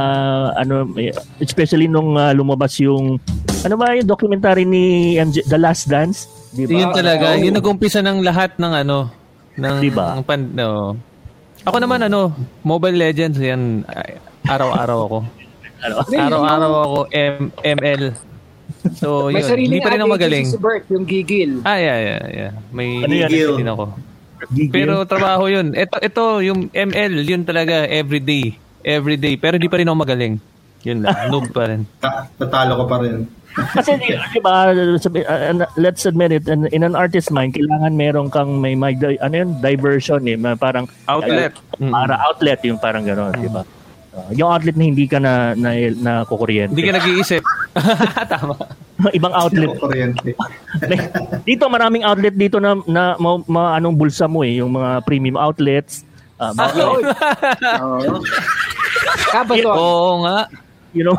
ano, 0.60 0.92
eh, 1.00 1.08
especially 1.40 1.88
nung 1.88 2.20
ah, 2.20 2.36
lumabas 2.36 2.76
yung, 2.84 3.16
ano 3.64 3.74
ba 3.80 3.96
yung 3.96 4.04
documentary 4.04 4.68
ni 4.68 5.16
MJ, 5.16 5.48
The 5.48 5.56
Last 5.56 5.88
Dance? 5.88 6.28
Di 6.52 6.68
ba? 6.68 6.84
Yun 6.84 6.92
talaga, 6.92 7.32
Oo. 7.32 7.40
yun 7.40 7.56
nag-umpisa 7.56 8.04
ng 8.04 8.20
lahat 8.20 8.60
ng 8.60 8.72
ano, 8.84 9.08
ng 9.56 9.76
Diba? 9.80 10.20
ng 10.20 10.24
pan, 10.28 10.40
no. 10.52 11.00
Ako 11.64 11.80
naman 11.80 12.04
ano, 12.04 12.36
Mobile 12.60 13.00
Legends 13.00 13.40
yan 13.40 13.88
araw-araw 14.44 14.98
ako. 15.08 15.18
Ano? 15.80 15.94
Araw-araw 16.04 16.72
ako 16.84 16.98
M 17.08 17.48
ML. 17.64 18.12
So, 19.00 19.32
May 19.32 19.40
yun. 19.40 19.48
sariling 19.48 19.72
Hindi 19.72 19.84
pa 19.84 19.90
rin 19.96 20.00
ako 20.04 20.10
magaling. 20.12 20.46
si 20.48 20.56
Bert, 20.60 20.84
yung 20.92 21.04
gigil. 21.08 21.64
Ah, 21.64 21.80
yeah, 21.80 21.98
yeah, 22.00 22.22
yeah. 22.28 22.52
May 22.72 23.00
Ano 23.00 23.12
gigil 23.12 23.56
din 23.56 23.68
ako. 23.68 23.84
Gigil? 24.52 24.72
Pero 24.72 25.04
trabaho 25.04 25.48
yun. 25.48 25.72
Ito, 25.76 25.96
ito, 26.00 26.24
yung 26.40 26.68
ML, 26.72 27.14
yun 27.24 27.42
talaga 27.44 27.84
everyday. 27.88 28.56
Everyday. 28.82 29.34
Pero 29.34 29.56
di 29.56 29.66
pa 29.66 29.78
rin 29.78 29.86
ako 29.86 29.98
magaling. 29.98 30.34
Yun 30.82 31.04
lang. 31.04 31.12
Noob 31.32 31.52
pa 31.52 31.68
rin. 31.68 31.84
Ta- 32.00 32.28
tatalo 32.34 32.80
ko 32.80 32.84
pa 32.86 32.96
rin. 33.00 33.28
Kasi 33.50 33.98
di 33.98 34.14
di 34.14 34.38
ba, 34.38 34.70
sabi- 34.96 35.26
uh, 35.26 35.52
let's 35.74 36.06
admit 36.06 36.30
it, 36.30 36.46
in, 36.46 36.70
in 36.70 36.80
an 36.80 36.94
artist 36.94 37.28
mind, 37.28 37.52
kailangan 37.52 37.92
meron 37.92 38.30
kang 38.30 38.56
may, 38.56 38.72
may 38.72 38.94
di- 38.94 39.18
ano 39.18 39.34
yun, 39.34 39.50
diversion 39.58 40.22
eh, 40.24 40.38
ma- 40.38 40.54
parang 40.54 40.86
Outlet. 41.04 41.52
uh, 41.76 41.90
para 41.90 42.14
outlet 42.22 42.62
yung 42.62 42.78
parang 42.78 43.02
gano'n, 43.02 43.34
di 43.34 43.50
ba? 43.50 43.66
Uh, 44.10 44.30
yung 44.32 44.48
outlet 44.48 44.74
na 44.74 44.84
hindi 44.84 45.06
ka 45.06 45.18
na 45.18 45.52
na, 45.52 45.70
na 45.92 46.12
kukuryente. 46.24 46.72
Hindi 46.72 46.82
ka 46.84 46.94
nag-iisip. 46.94 47.42
Tama. 48.32 48.54
Ibang 49.10 49.34
outlet. 49.34 49.70
Dito 51.48 51.64
maraming 51.66 52.02
outlet 52.02 52.34
dito 52.34 52.58
na 52.58 52.76
na 52.84 53.14
ma, 53.16 53.38
ma- 53.46 53.72
anong 53.74 53.96
bulsa 53.96 54.26
mo 54.26 54.42
eh, 54.42 54.58
yung 54.58 54.72
mga 54.72 55.02
premium 55.02 55.36
outlets. 55.36 56.02
Uh, 56.40 56.52
mga, 56.56 56.72
Oo. 57.84 58.16
Kabaton. 59.28 59.74
Oo 59.76 60.12
nga. 60.24 60.38
you 60.90 61.06
know, 61.06 61.14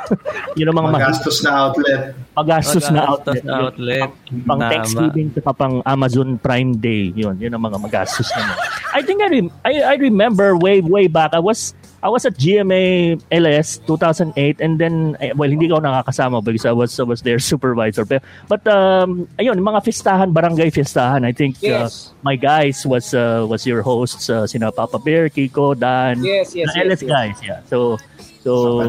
you 0.59 0.67
know 0.67 0.75
mga 0.75 0.91
Magastos 0.91 1.39
na 1.43 1.51
outlet. 1.69 2.11
magastos 2.35 2.85
na 2.91 3.01
outlet. 3.07 3.43
na 3.45 3.71
outlet. 3.71 4.09
Pang 4.43 4.59
Tama. 4.59 4.71
Thanksgiving 4.71 5.27
at 5.31 5.55
pang 5.55 5.75
Amazon 5.87 6.35
Prime 6.41 6.75
Day. 6.75 7.15
Yun, 7.15 7.39
yun 7.39 7.51
ang 7.55 7.63
mga 7.63 7.79
magastos 7.79 8.27
naman. 8.35 8.55
I 8.91 8.99
think 8.99 9.23
I, 9.23 9.27
rem- 9.31 9.53
I, 9.63 9.73
I 9.79 9.95
remember 9.95 10.57
way, 10.59 10.81
way 10.83 11.07
back, 11.07 11.31
I 11.31 11.39
was 11.39 11.71
I 12.03 12.09
was 12.09 12.25
at 12.25 12.33
GMA 12.33 13.21
LS 13.29 13.77
2008 13.85 14.59
and 14.59 14.81
then, 14.81 15.17
eh, 15.21 15.33
well, 15.37 15.49
hindi 15.49 15.69
ko 15.69 15.77
nakakasama 15.77 16.43
because 16.43 16.65
I 16.65 16.73
was, 16.73 16.99
I 16.99 17.03
was 17.03 17.21
their 17.21 17.37
supervisor. 17.37 18.05
But, 18.05 18.23
but 18.49 18.65
um, 18.65 19.29
ayun, 19.37 19.61
mga 19.61 19.85
fiestahan, 19.85 20.33
barangay 20.33 20.73
fiestahan, 20.73 21.25
I 21.25 21.31
think 21.31 21.57
uh, 21.61 21.85
Yes. 21.85 22.11
my 22.23 22.35
guys 22.35 22.85
was 22.85 23.13
uh, 23.13 23.45
was 23.47 23.65
your 23.65 23.81
hosts, 23.81 24.29
uh, 24.29 24.47
sina 24.47 24.71
Papa 24.71 24.97
Bear, 24.97 25.29
Kiko, 25.29 25.77
Dan, 25.77 26.23
Yes, 26.25 26.55
yes, 26.57 26.73
LS 26.75 27.01
yes. 27.01 27.09
guys. 27.09 27.37
Yeah. 27.45 27.61
So, 27.69 27.97
so. 28.43 28.81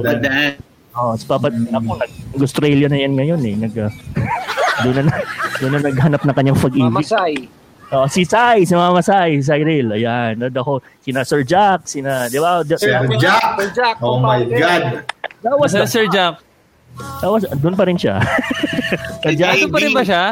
Oh, 0.93 1.17
si 1.17 1.25
Papa, 1.25 1.49
ako, 1.49 1.97
nag, 2.01 2.13
Australia 2.37 2.85
na 2.89 3.01
yan 3.01 3.17
ngayon 3.17 3.41
eh. 3.49 3.57
Nag, 3.57 3.75
uh, 3.77 3.93
doon 4.85 5.09
na, 5.09 5.25
doon 5.57 5.73
na 5.73 5.81
naghanap 5.89 6.21
na 6.25 6.33
kanyang 6.37 6.61
pag-ibig. 6.61 6.93
Mamasay. 6.93 7.49
Oh, 7.93 8.09
si 8.09 8.25
Sai, 8.25 8.65
si 8.65 8.73
Mama 8.73 9.05
Sai, 9.05 9.37
si 9.37 9.45
Cyril. 9.45 9.93
Ayan, 9.93 10.41
the 10.49 10.63
whole, 10.65 10.81
sina 11.05 11.29
Sir 11.29 11.45
Jack, 11.45 11.85
sina, 11.85 12.25
di 12.27 12.41
ba? 12.41 12.65
Sir 12.65 13.05
Jack. 13.21 13.61
Sir 13.61 13.69
Jack. 13.77 13.97
Oh 14.01 14.17
my 14.17 14.41
kumpadre. 14.41 14.57
God. 14.59 14.83
That 15.45 15.57
was, 15.61 15.73
the, 15.77 15.85
Sir 15.85 16.09
Jack. 16.09 16.41
that 17.21 17.29
was, 17.29 17.45
doon 17.61 17.77
pa 17.77 17.85
rin 17.85 18.01
siya. 18.01 18.17
Sir 19.21 19.37
Jack, 19.37 19.61
Ano 19.61 19.69
pa 19.69 19.79
rin 19.79 19.93
ba 19.93 20.03
siya? 20.03 20.25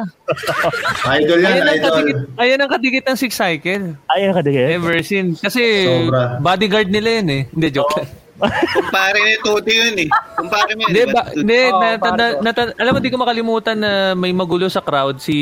Idol 1.21 1.37
yan, 1.37 1.53
ang 1.61 1.69
idol. 1.69 1.85
kadikit, 1.93 2.19
ayan 2.41 2.59
ang 2.65 2.71
kadikit 2.73 3.05
ng 3.05 3.19
Six 3.21 3.33
Cycle. 3.37 3.85
ayun 4.09 4.33
ka 4.33 4.41
din. 4.41 4.57
Ever 4.57 4.97
since. 5.05 5.45
Kasi 5.45 5.63
Sobra. 5.85 6.41
bodyguard 6.41 6.89
nila 6.89 7.21
yun 7.21 7.29
eh. 7.29 7.43
Hindi, 7.53 7.69
joke 7.71 7.93
lang. 7.93 8.09
Kumpare 8.41 9.19
ni 9.21 9.35
Tuti 9.39 9.73
yun 9.73 9.97
eh. 9.99 10.09
Kumpare 10.33 10.73
mo 10.73 10.83
yun. 10.83 10.89
Hindi, 10.89 11.03
ba, 11.07 11.23
hindi, 11.29 11.59
Oo, 11.67 11.79
nata- 11.79 12.01
paano? 12.01 12.17
na- 12.17 12.37
nata- 12.43 12.75
alam 12.75 12.93
mo, 12.93 12.99
di 12.99 13.09
ko 13.09 13.17
makalimutan 13.17 13.77
na 13.77 13.91
may 14.13 14.31
magulo 14.31 14.67
sa 14.67 14.81
crowd 14.81 15.19
si, 15.19 15.37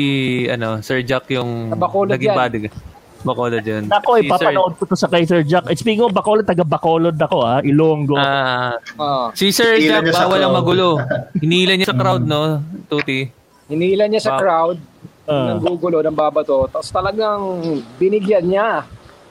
ano, 0.45 0.79
Sir 0.79 1.01
Jack 1.01 1.27
yung 1.29 1.71
Bacolod 1.71 2.11
naging 2.11 2.29
yan. 2.29 2.37
bodyguard. 2.37 2.75
Bacolod 3.19 3.51
Si 3.57 3.67
Sir- 3.67 4.23
ipapanood 4.23 4.73
ko 4.75 4.83
to 4.85 4.95
sa 4.95 5.07
kay 5.07 5.23
Sir 5.23 5.41
Jack. 5.41 5.65
Eh, 5.65 5.75
Speaking 5.75 6.01
of 6.01 6.11
Bacolod, 6.11 6.43
taga 6.43 6.63
Bacolod 6.63 7.15
ako 7.15 7.37
ha. 7.41 7.59
Ilonggo. 7.61 8.15
Ah, 8.15 8.75
Oh. 8.95 9.27
si 9.33 9.49
Sir 9.49 9.75
Hinila 9.75 9.99
Jack, 10.01 10.15
bawal 10.19 10.39
ang 10.39 10.53
magulo. 10.53 10.99
Hinila 11.43 11.73
niya 11.73 11.87
sa 11.87 11.95
crowd, 11.95 12.23
no, 12.23 12.59
Tuti? 12.85 13.27
Hinila 13.65 14.05
niya 14.05 14.21
sa 14.21 14.35
crowd. 14.35 14.79
Ah. 15.23 15.53
ng 15.53 15.61
gugulo 15.61 16.01
ng 16.01 16.09
babato. 16.11 16.65
Tapos 16.65 16.89
talagang 16.89 17.61
binigyan 17.95 18.41
niya. 18.43 18.81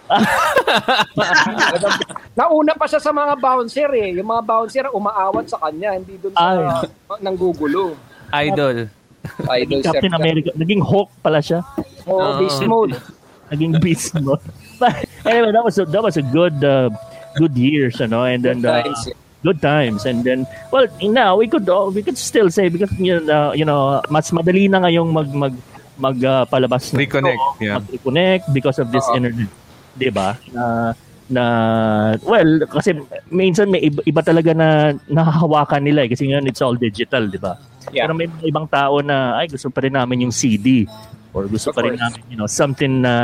Nauna 2.38 2.72
pa 2.74 2.86
siya 2.88 3.00
sa 3.00 3.12
mga 3.12 3.34
bouncer 3.38 3.88
eh. 3.94 4.16
Yung 4.16 4.28
mga 4.28 4.42
bouncer 4.44 4.84
umaawat 4.90 5.50
sa 5.50 5.58
kanya, 5.68 5.96
hindi 5.96 6.16
doon 6.18 6.34
sa 6.34 6.82
nang 7.24 7.36
gugulo. 7.36 7.96
Idol. 8.32 8.88
Idol 9.48 9.80
Captain 9.84 10.12
Sir- 10.12 10.20
America. 10.20 10.50
Naging 10.56 10.82
Hulk 10.84 11.10
pala 11.20 11.40
siya. 11.42 11.60
Oh, 12.08 12.16
Oo. 12.16 12.38
beast 12.40 12.62
mode. 12.64 12.94
Naging 13.52 13.80
beast 13.80 14.12
mo. 14.20 14.36
But 14.80 15.08
anyway, 15.24 15.52
that 15.52 15.64
was 15.64 15.78
a, 15.80 15.84
that 15.88 16.02
was 16.04 16.16
a 16.16 16.22
good 16.22 16.62
uh, 16.62 16.90
good 17.36 17.56
years, 17.56 18.00
ano, 18.00 18.28
and 18.28 18.44
then 18.44 18.62
uh, 18.62 18.84
good 19.42 19.58
times, 19.58 20.06
and 20.06 20.22
then 20.22 20.46
well, 20.70 20.86
now 21.02 21.34
we 21.34 21.48
could 21.48 21.66
uh, 21.66 21.90
we 21.90 22.02
could 22.02 22.18
still 22.18 22.50
say 22.50 22.68
because 22.68 22.92
you 23.00 23.18
know, 23.18 23.52
you 23.52 23.64
know 23.64 23.98
mas 24.12 24.30
madali 24.30 24.70
na 24.70 24.86
ngayong 24.86 25.10
mag 25.10 25.28
mag 25.34 25.54
mag 25.98 26.16
uh, 26.22 26.44
palabas 26.46 26.94
Reconnect, 26.94 27.42
ito, 27.58 27.58
yeah. 27.58 27.82
mag-reconnect 27.82 28.44
because 28.54 28.78
of 28.78 28.94
this 28.94 29.02
Oo. 29.10 29.18
internet, 29.18 29.50
'di 29.98 30.10
ba? 30.14 30.38
Na 30.54 30.94
na 31.28 31.44
well 32.24 32.64
kasi 32.72 32.96
minsan 33.28 33.68
may 33.68 33.84
iba, 33.84 34.00
iba 34.08 34.22
talaga 34.24 34.56
na 34.56 34.96
nahahawakan 35.12 35.84
nila 35.84 36.08
eh, 36.08 36.14
kasi 36.16 36.24
ngayon 36.30 36.48
it's 36.48 36.62
all 36.64 36.78
digital, 36.78 37.26
'di 37.28 37.36
ba? 37.36 37.58
Yeah. 37.92 38.08
Pero 38.08 38.16
may 38.16 38.28
mga 38.30 38.44
ibang 38.48 38.66
tao 38.70 39.00
na 39.04 39.36
ay 39.36 39.48
gusto 39.52 39.68
pa 39.68 39.84
rin 39.84 39.92
namin 39.92 40.24
yung 40.28 40.32
CD 40.32 40.88
or 41.36 41.44
gusto 41.44 41.68
Of 41.72 41.76
pa 41.76 41.84
rin 41.84 41.96
course. 41.98 42.04
namin 42.04 42.20
you 42.32 42.36
know 42.40 42.48
something 42.48 43.04
na 43.04 43.14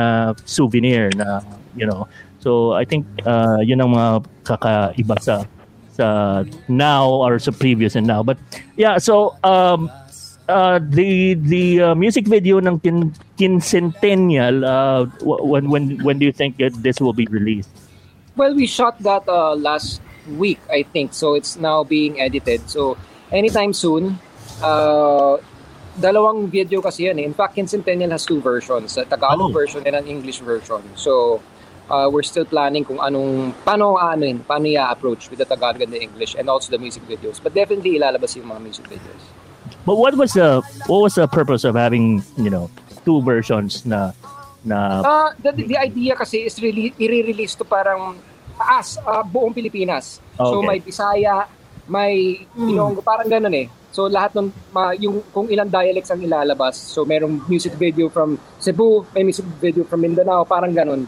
souvenir 0.45 1.09
na 1.17 1.41
you 1.73 1.87
know. 1.89 2.05
So 2.45 2.77
I 2.77 2.85
think 2.85 3.09
uh, 3.25 3.57
yun 3.65 3.81
ang 3.81 3.97
mga 3.97 4.09
kakaiba 4.45 5.17
sa 5.17 5.35
sa 5.95 6.05
now 6.69 7.09
or 7.09 7.41
sa 7.41 7.49
previous 7.49 7.97
and 7.97 8.05
now. 8.05 8.21
But 8.21 8.37
yeah, 8.77 9.01
so 9.01 9.33
um 9.41 9.89
uh, 10.47 10.79
the 10.81 11.33
the 11.35 11.65
uh, 11.81 11.95
music 11.95 12.27
video 12.27 12.59
ng 12.59 12.79
kin, 12.79 13.13
Quincentennial 13.37 14.63
uh, 14.63 15.05
wh- 15.21 15.43
when 15.45 15.69
when 15.69 15.83
when 16.03 16.17
do 16.19 16.25
you 16.25 16.31
think 16.31 16.57
this 16.57 16.99
will 16.99 17.13
be 17.13 17.25
released? 17.27 17.69
Well, 18.35 18.53
we 18.55 18.67
shot 18.67 18.99
that 19.03 19.23
uh, 19.29 19.55
last 19.55 20.01
week, 20.27 20.59
I 20.69 20.83
think. 20.83 21.13
So 21.13 21.35
it's 21.35 21.55
now 21.55 21.83
being 21.83 22.19
edited. 22.19 22.67
So 22.69 22.97
anytime 23.31 23.71
soon, 23.71 24.19
uh, 24.59 25.39
dalawang 25.95 26.51
video 26.51 26.81
kasi 26.83 27.07
yan 27.07 27.19
eh. 27.19 27.23
In 27.23 27.31
fact, 27.31 27.55
Quincentennial 27.55 28.11
has 28.11 28.25
two 28.27 28.41
versions. 28.43 28.97
A 28.99 29.05
Tagalog 29.07 29.51
Oh. 29.51 29.55
version 29.55 29.87
and 29.87 29.95
an 29.95 30.03
English 30.07 30.43
version. 30.43 30.83
So 30.99 31.39
uh, 31.87 32.11
we're 32.11 32.27
still 32.27 32.43
planning 32.43 32.83
kung 32.83 32.99
anong, 32.99 33.55
paano 33.63 33.95
ano 33.95 34.27
yun, 34.27 34.43
paano 34.43 34.67
i-approach 34.67 35.31
with 35.31 35.39
the 35.39 35.47
Tagalog 35.47 35.79
and 35.79 35.93
the 35.95 36.01
English 36.03 36.35
and 36.35 36.51
also 36.51 36.67
the 36.75 36.81
music 36.81 37.07
videos. 37.07 37.39
But 37.39 37.55
definitely 37.55 37.95
ilalabas 37.95 38.35
yung 38.35 38.51
mga 38.51 38.59
music 38.59 38.85
videos. 38.91 39.23
But 39.85 39.95
what 40.01 40.17
was 40.17 40.33
the 40.33 40.65
what 40.89 41.05
was 41.05 41.13
the 41.15 41.29
purpose 41.29 41.63
of 41.63 41.77
having 41.77 42.25
you 42.35 42.49
know 42.49 42.73
two 43.05 43.21
versions 43.21 43.85
na 43.85 44.11
na 44.65 45.05
Uh, 45.05 45.29
the, 45.37 45.53
the 45.53 45.77
idea 45.77 46.17
kasi 46.17 46.49
is 46.49 46.57
really 46.57 46.89
i-release 46.97 47.53
to 47.53 47.63
parang 47.63 48.17
as 48.57 48.97
uh, 49.05 49.21
buong 49.21 49.53
Pilipinas. 49.53 50.17
So 50.35 50.59
Okay. 50.59 50.67
may 50.67 50.77
Bisaya, 50.81 51.45
may 51.85 52.13
Ilonggo, 52.57 53.05
parang 53.05 53.29
ganun 53.29 53.53
eh. 53.53 53.69
So 53.93 54.09
lahat 54.09 54.35
ng 54.35 54.49
ma, 54.73 54.91
yung 54.97 55.21
kung 55.31 55.47
ilang 55.47 55.69
dialects 55.69 56.09
ang 56.11 56.19
ilalabas. 56.19 56.75
So 56.75 57.05
merong 57.05 57.45
music 57.47 57.77
video 57.77 58.09
from 58.09 58.41
Cebu, 58.59 59.05
may 59.13 59.23
music 59.23 59.45
video 59.61 59.85
from 59.85 60.01
Mindanao, 60.01 60.43
parang 60.43 60.73
ganun. 60.73 61.05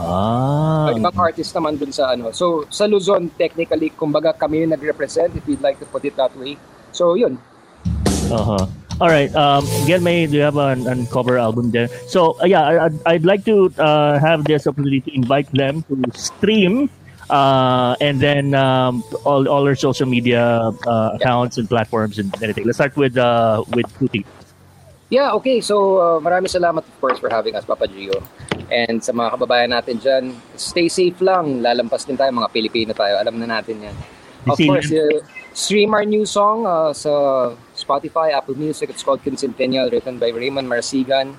ah 0.00 0.88
ibang 0.94 1.12
artist 1.18 1.50
naman 1.52 1.76
dun 1.76 1.92
sa 1.92 2.14
ano. 2.14 2.30
So 2.32 2.64
sa 2.70 2.86
Luzon 2.86 3.28
technically 3.34 3.90
kumbaga 3.92 4.32
kami 4.32 4.64
yung 4.64 4.72
nag-represent 4.72 5.34
if 5.34 5.44
you'd 5.44 5.60
like 5.60 5.76
to 5.82 5.84
put 5.90 6.06
it 6.06 6.14
that 6.14 6.32
way. 6.38 6.54
So 6.94 7.18
yun. 7.18 7.36
Uh-huh. 8.30 8.66
All 9.00 9.08
right. 9.08 9.32
Um, 9.34 9.64
Gail 9.86 10.00
May, 10.00 10.26
do 10.26 10.36
you 10.36 10.42
have 10.42 10.56
an, 10.56 10.86
an 10.86 11.06
cover 11.06 11.38
album 11.38 11.70
there? 11.70 11.88
So 12.06 12.36
uh, 12.40 12.44
yeah, 12.44 12.62
I, 12.62 12.84
I'd, 12.86 12.96
I'd 13.06 13.24
like 13.24 13.44
to 13.46 13.72
uh, 13.78 14.18
have 14.20 14.44
this 14.44 14.66
opportunity 14.66 15.00
to 15.00 15.14
invite 15.14 15.50
them 15.52 15.82
to 15.88 15.96
stream, 16.12 16.90
uh, 17.30 17.96
and 18.00 18.20
then 18.20 18.52
um, 18.52 19.02
all 19.24 19.48
all 19.48 19.64
our 19.66 19.74
social 19.74 20.06
media 20.06 20.70
uh, 20.86 21.16
accounts 21.16 21.56
and 21.56 21.66
platforms 21.68 22.18
and 22.18 22.28
anything. 22.42 22.68
Let's 22.68 22.76
start 22.76 22.94
with 22.96 23.16
uh, 23.16 23.64
with 23.72 23.88
Tuti. 23.96 24.24
Yeah, 25.08 25.32
okay. 25.42 25.58
So, 25.64 25.98
uh, 25.98 26.18
maraming 26.20 26.52
salamat 26.52 26.86
of 26.86 26.96
course 27.00 27.18
for 27.18 27.32
having 27.32 27.56
us, 27.56 27.64
Papa 27.64 27.88
Gio. 27.90 28.22
And 28.70 29.02
sa 29.02 29.10
mga 29.10 29.34
kababayan 29.34 29.74
natin 29.74 29.98
dyan, 29.98 30.38
stay 30.54 30.86
safe 30.86 31.18
lang. 31.18 31.58
Lalampas 31.64 32.06
din 32.06 32.14
tayo, 32.14 32.30
mga 32.30 32.52
Pilipino 32.54 32.94
tayo. 32.94 33.18
Alam 33.18 33.42
na 33.42 33.58
natin 33.58 33.90
yan. 33.90 33.96
Of 34.46 34.56
course, 34.60 34.92
uh, 34.94 35.18
stream 35.50 35.90
our 35.98 36.06
new 36.06 36.22
song 36.22 36.62
uh, 36.62 36.94
sa 36.94 37.10
Spotify, 37.90 38.30
Apple 38.30 38.54
Music. 38.54 38.86
It's 38.86 39.02
called 39.02 39.18
Quincentennial, 39.26 39.90
written 39.90 40.22
by 40.22 40.30
Raymond 40.30 40.70
Marsigan. 40.70 41.34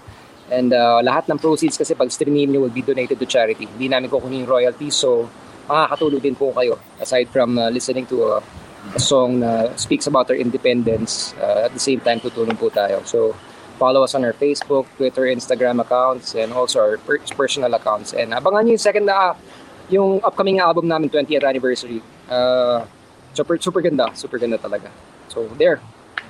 And 0.51 0.75
uh, 0.75 0.99
lahat 0.99 1.31
ng 1.31 1.39
proceeds 1.39 1.79
kasi 1.79 1.95
pag 1.95 2.11
streamin 2.11 2.51
nyo 2.51 2.67
will 2.67 2.75
be 2.75 2.83
donated 2.83 3.15
to 3.23 3.25
charity. 3.25 3.63
Hindi 3.71 3.87
namin 3.87 4.11
kukunin 4.11 4.43
royalties, 4.43 4.99
so 4.99 5.31
makakatulong 5.71 6.19
din 6.19 6.35
po 6.35 6.51
kayo. 6.51 6.75
Aside 6.99 7.31
from 7.31 7.55
uh, 7.55 7.71
listening 7.71 8.03
to 8.11 8.35
a, 8.35 8.43
a 8.91 8.99
song 8.99 9.39
na 9.39 9.71
speaks 9.79 10.11
about 10.11 10.27
our 10.27 10.35
independence, 10.35 11.31
uh, 11.39 11.71
at 11.71 11.71
the 11.71 11.79
same 11.79 12.03
time 12.03 12.19
tutulong 12.19 12.59
po 12.59 12.67
tayo. 12.67 12.99
So 13.07 13.31
follow 13.79 14.03
us 14.03 14.11
on 14.11 14.27
our 14.27 14.35
Facebook, 14.35 14.91
Twitter, 14.99 15.31
Instagram 15.31 15.79
accounts, 15.79 16.35
and 16.35 16.51
also 16.51 16.83
our 16.83 16.99
per- 16.99 17.23
personal 17.31 17.71
accounts. 17.71 18.11
And 18.11 18.35
abangan 18.35 18.67
nyo 18.67 18.75
yung 18.75 18.83
second 18.83 19.07
na 19.07 19.39
yung 19.87 20.19
upcoming 20.19 20.59
album 20.59 20.91
namin, 20.91 21.07
20th 21.07 21.47
anniversary. 21.47 22.03
Uh, 22.27 22.83
super, 23.31 23.55
super 23.55 23.79
ganda. 23.79 24.11
Super 24.19 24.35
ganda 24.35 24.59
talaga. 24.59 24.91
So, 25.31 25.47
there. 25.55 25.79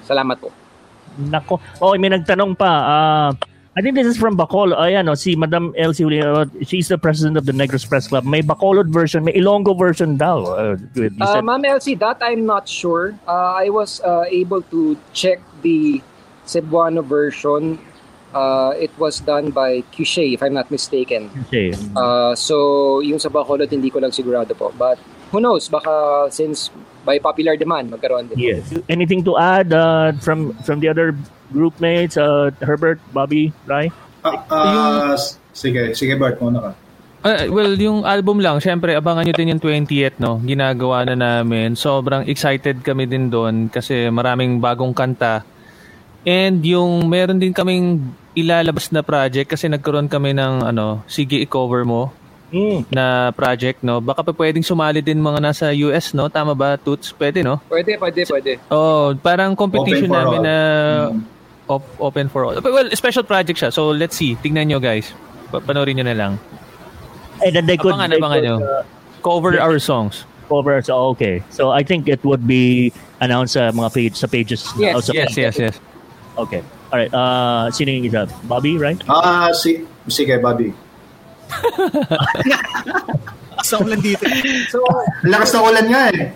Salamat 0.03 0.37
po. 0.41 0.51
Nako. 1.19 1.59
Oh, 1.81 1.97
may 1.97 2.09
nagtanong 2.09 2.57
pa. 2.57 2.71
Uh, 2.71 3.29
I 3.71 3.79
think 3.79 3.95
this 3.95 4.07
is 4.07 4.19
from 4.19 4.35
Bacolod. 4.35 4.75
Ayan, 4.75 5.07
oh, 5.07 5.15
si 5.15 5.35
Madam 5.35 5.71
Elsie, 5.79 6.03
uh, 6.19 6.43
she's 6.59 6.91
the 6.91 6.97
president 6.97 7.37
of 7.37 7.45
the 7.47 7.55
Negros 7.55 7.87
Press 7.87 8.07
Club. 8.07 8.25
May 8.25 8.41
Bacolod 8.43 8.91
version, 8.91 9.23
may 9.23 9.31
Ilonggo 9.31 9.77
version 9.79 10.17
daw. 10.17 10.43
Uh, 10.43 10.75
Uh, 11.23 11.41
Ma'am 11.41 11.63
Elsie, 11.63 11.95
that 11.95 12.19
I'm 12.19 12.45
not 12.45 12.67
sure. 12.67 13.15
Uh, 13.23 13.55
I 13.55 13.69
was 13.71 14.03
uh, 14.03 14.27
able 14.27 14.61
to 14.75 14.99
check 15.13 15.39
the 15.63 16.03
Cebuano 16.43 16.99
version. 16.99 17.79
Uh, 18.35 18.75
it 18.75 18.91
was 18.99 19.19
done 19.19 19.51
by 19.51 19.83
Cushay, 19.95 20.33
if 20.35 20.43
I'm 20.43 20.53
not 20.53 20.71
mistaken. 20.71 21.31
Okay. 21.47 21.71
Uh, 21.95 22.35
so, 22.35 22.99
yung 22.99 23.19
sa 23.19 23.29
Bacolod, 23.31 23.71
hindi 23.71 23.89
ko 23.89 23.99
lang 23.99 24.11
sigurado 24.11 24.51
po. 24.51 24.75
But 24.75 24.99
who 25.31 25.39
knows, 25.39 25.71
baka 25.71 26.27
since 26.29 26.69
by 27.07 27.17
popular 27.17 27.55
demand, 27.55 27.89
magkaroon 27.89 28.29
din. 28.29 28.37
Yes. 28.37 28.67
Anything 28.91 29.23
to 29.25 29.39
add 29.39 29.73
uh, 29.73 30.13
from 30.19 30.53
from 30.61 30.83
the 30.83 30.91
other 30.91 31.15
group 31.49 31.73
mates? 31.79 32.19
Uh, 32.19 32.51
Herbert, 32.61 32.99
Bobby, 33.15 33.55
Rai? 33.65 33.89
Ah, 34.21 34.37
ah, 34.53 35.15
sige, 35.55 35.97
sige 35.97 36.13
Bart, 36.19 36.37
muna 36.37 36.61
ka. 36.61 36.71
Ah, 37.21 37.45
well, 37.49 37.73
yung 37.77 38.01
album 38.01 38.41
lang, 38.41 38.57
syempre, 38.61 38.97
abangan 38.97 39.29
nyo 39.29 39.33
din 39.37 39.53
yung 39.53 39.61
20th, 39.61 40.17
no? 40.17 40.41
Ginagawa 40.41 41.05
na 41.05 41.13
namin. 41.13 41.77
Sobrang 41.77 42.25
excited 42.25 42.81
kami 42.81 43.05
din 43.05 43.29
doon 43.29 43.69
kasi 43.69 44.09
maraming 44.09 44.57
bagong 44.57 44.93
kanta. 44.93 45.45
And 46.25 46.61
yung 46.61 47.09
meron 47.09 47.41
din 47.41 47.53
kaming 47.53 48.13
ilalabas 48.37 48.89
na 48.93 49.05
project 49.05 49.53
kasi 49.53 49.69
nagkaroon 49.69 50.09
kami 50.09 50.33
ng 50.37 50.65
ano, 50.65 51.01
sige 51.09 51.41
i-cover 51.41 51.81
mo 51.81 52.13
Mm. 52.51 52.83
na 52.91 53.31
project, 53.31 53.79
no? 53.79 53.97
Baka 53.97 54.21
pa 54.21 54.35
pwedeng 54.35 54.59
sumali 54.61 54.99
din 54.99 55.17
mga 55.17 55.39
nasa 55.39 55.71
US, 55.71 56.11
no? 56.11 56.27
Tama 56.27 56.51
ba, 56.51 56.75
Toots? 56.75 57.15
Pwede, 57.15 57.41
no? 57.41 57.63
Pwede, 57.65 57.95
pwede, 57.95 58.27
pwede. 58.27 58.59
Oh, 58.67 59.15
parang 59.15 59.55
competition 59.55 60.11
namin 60.11 60.39
all. 60.39 60.43
na 60.43 60.55
Mm. 61.09 61.23
op- 61.65 61.95
open 61.97 62.27
for 62.27 62.43
all. 62.43 62.59
Well, 62.59 62.91
special 62.91 63.23
project 63.23 63.55
siya. 63.55 63.71
So, 63.71 63.95
let's 63.95 64.19
see. 64.19 64.35
Tignan 64.35 64.67
nyo, 64.67 64.77
guys. 64.77 65.15
Pa- 65.47 65.63
Panoorin 65.63 65.95
nyo 65.95 66.03
na 66.03 66.13
lang. 66.13 66.33
And 67.39 67.55
then 67.55 67.65
they 67.65 67.79
could, 67.79 67.95
Abangan, 67.95 68.11
they 68.11 68.19
abangan 68.19 68.35
could, 68.35 68.43
nyo. 68.43 68.55
uh, 68.59 68.83
Cover 69.23 69.55
our 69.55 69.79
songs. 69.79 70.27
cover. 70.51 70.83
So, 70.83 71.15
okay. 71.15 71.39
So, 71.47 71.71
I 71.71 71.79
think 71.79 72.11
it 72.11 72.19
would 72.27 72.43
be 72.43 72.91
announced 73.23 73.55
sa 73.55 73.71
mga 73.71 73.89
page, 73.95 74.15
sa 74.19 74.27
pages. 74.27 74.67
Yes, 74.75 74.91
oh, 74.91 74.99
sa- 74.99 75.15
Yes, 75.15 75.31
yes, 75.39 75.55
yes. 75.55 75.75
Okay. 76.35 76.59
Alright. 76.91 77.07
Uh, 77.07 77.71
sino 77.71 77.87
yung 77.87 78.03
isa? 78.03 78.27
Bobby, 78.43 78.75
right? 78.75 78.99
Ah, 79.07 79.55
si, 79.55 79.87
sige, 80.11 80.35
Bobby. 80.43 80.75
Sa 83.61 83.77
ulan 83.77 83.99
dito. 84.01 84.25
So, 84.73 84.81
Ang 84.81 85.31
Lakas 85.31 85.53
ng 85.53 85.63
ulan 85.63 85.85
nga 85.85 86.03
eh. 86.09 86.33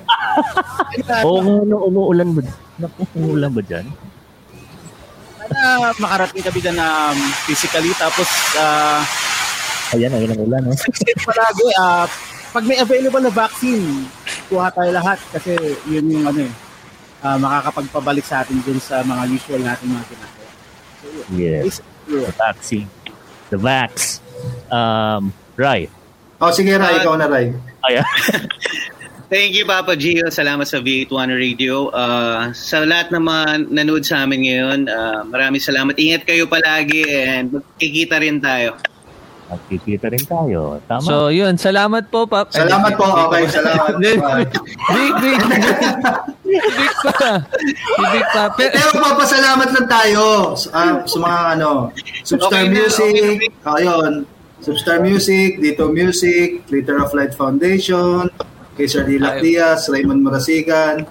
Oo 1.25 1.41
nga, 1.41 1.55
no, 1.65 1.89
umuulan 1.89 2.29
ba? 2.37 2.41
Naku, 2.77 3.01
umuulan 3.17 3.51
ba 3.51 3.61
dyan? 3.65 3.87
sana 5.55 5.93
makarating 6.01 6.43
kami 6.43 6.59
dyan 6.59 6.77
um, 6.81 7.17
physically. 7.47 7.95
Tapos, 7.95 8.27
uh, 8.59 8.99
Ayan, 9.93 10.11
ayan 10.11 10.33
ang 10.33 10.41
ulan, 10.43 10.61
safe 10.75 11.23
palagi. 11.23 11.67
Uh, 11.77 12.09
pag 12.51 12.65
may 12.65 12.81
available 12.81 13.21
na 13.21 13.31
vaccine, 13.31 14.09
kuha 14.49 14.73
tayo 14.73 14.91
lahat. 14.91 15.21
Kasi 15.31 15.55
yun 15.87 16.09
yung 16.09 16.25
ano 16.25 16.41
eh, 16.43 16.51
uh, 17.21 17.37
makakapagpabalik 17.37 18.25
sa 18.25 18.41
atin 18.41 18.59
dun 18.65 18.81
sa 18.81 19.05
mga 19.05 19.23
usual 19.29 19.61
natin 19.61 19.93
mga 19.93 20.05
ginagawa. 20.09 20.51
Yes. 21.31 21.79
Yeah. 22.09 22.27
The 22.27 22.33
vaccine. 22.33 22.89
The 23.53 23.59
vax. 23.61 24.24
Um, 24.71 25.33
right. 25.57 25.89
Oh, 26.41 26.51
sige, 26.51 26.75
Ray, 26.75 26.99
ikaw 26.99 27.15
na, 27.15 27.27
Ray. 27.31 27.55
Ayan. 27.87 28.05
Thank 29.25 29.57
you, 29.57 29.65
Papa 29.65 29.97
Gio. 29.97 30.29
Salamat 30.29 30.69
sa 30.69 30.77
V81 30.77 31.33
Radio. 31.33 31.89
Uh, 31.89 32.53
sa 32.53 32.85
lahat 32.85 33.09
ng 33.09 33.25
mga 33.25 33.43
nanood 33.73 34.05
sa 34.05 34.21
amin 34.21 34.45
ngayon, 34.45 34.85
uh, 34.85 35.25
maraming 35.25 35.57
salamat. 35.57 35.97
Ingat 35.97 36.29
kayo 36.29 36.45
palagi 36.45 37.01
and 37.09 37.49
magkikita 37.57 38.21
rin 38.21 38.37
tayo. 38.37 38.77
Magkikita 39.49 40.13
rin 40.13 40.25
tayo. 40.29 40.77
Tama. 40.85 41.05
So, 41.05 41.33
yun. 41.33 41.57
Salamat 41.57 42.13
po, 42.13 42.29
Pap. 42.29 42.53
Salamat 42.53 42.93
po. 42.93 43.05
Okay, 43.29 43.43
salamat. 43.49 43.97
Big, 43.97 44.21
big. 45.17 45.39
big 46.45 46.93
pa. 47.01 47.31
Big 47.97 48.25
pa. 48.29 48.43
Pe- 48.53 48.73
Pero 48.77 48.89
papasalamat 48.93 49.69
lang 49.73 49.87
tayo 49.89 50.53
sa, 50.53 51.01
sa 51.01 51.17
mga 51.17 51.39
ano, 51.57 51.89
Substar 52.21 52.61
Okay 52.61 52.65
na, 52.69 52.73
Music, 52.77 53.13
okay 53.17 53.81
ayun, 53.85 54.25
Substar 54.65 54.97
Music, 54.97 55.61
Dito 55.61 55.85
Music, 55.93 56.65
Glitter 56.65 56.97
of 56.97 57.13
Light 57.13 57.37
Foundation, 57.37 58.25
kay 58.73 58.89
Sir 58.89 59.05
Dilac. 59.05 59.37
Diaz, 59.45 59.85
Raymond 59.93 60.25
Marasigan, 60.25 61.05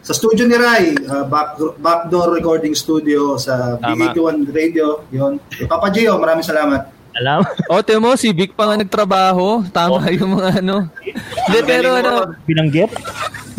sa 0.00 0.16
studio 0.16 0.48
ni 0.48 0.56
Rai, 0.56 0.96
uh, 0.96 1.28
back, 1.28 1.60
Backdoor 1.76 2.40
Recording 2.40 2.72
Studio 2.72 3.36
sa 3.36 3.76
Tama. 3.76 4.16
B81 4.16 4.48
Radio, 4.48 5.04
yun. 5.12 5.36
Kay 5.52 5.68
Papa 5.68 5.92
Gio, 5.92 6.16
maraming 6.16 6.46
salamat. 6.46 6.88
Alam. 7.20 7.44
o, 7.74 7.82
mo, 8.00 8.16
si 8.16 8.32
Vic 8.32 8.56
pa 8.56 8.70
nga 8.70 8.80
nagtrabaho. 8.80 9.66
Tama 9.68 10.08
yung 10.16 10.40
mga 10.40 10.64
ano. 10.64 10.88
Hindi, 10.96 11.60
pero 11.68 12.00
ano, 12.00 12.32
Binanggit? 12.48 12.96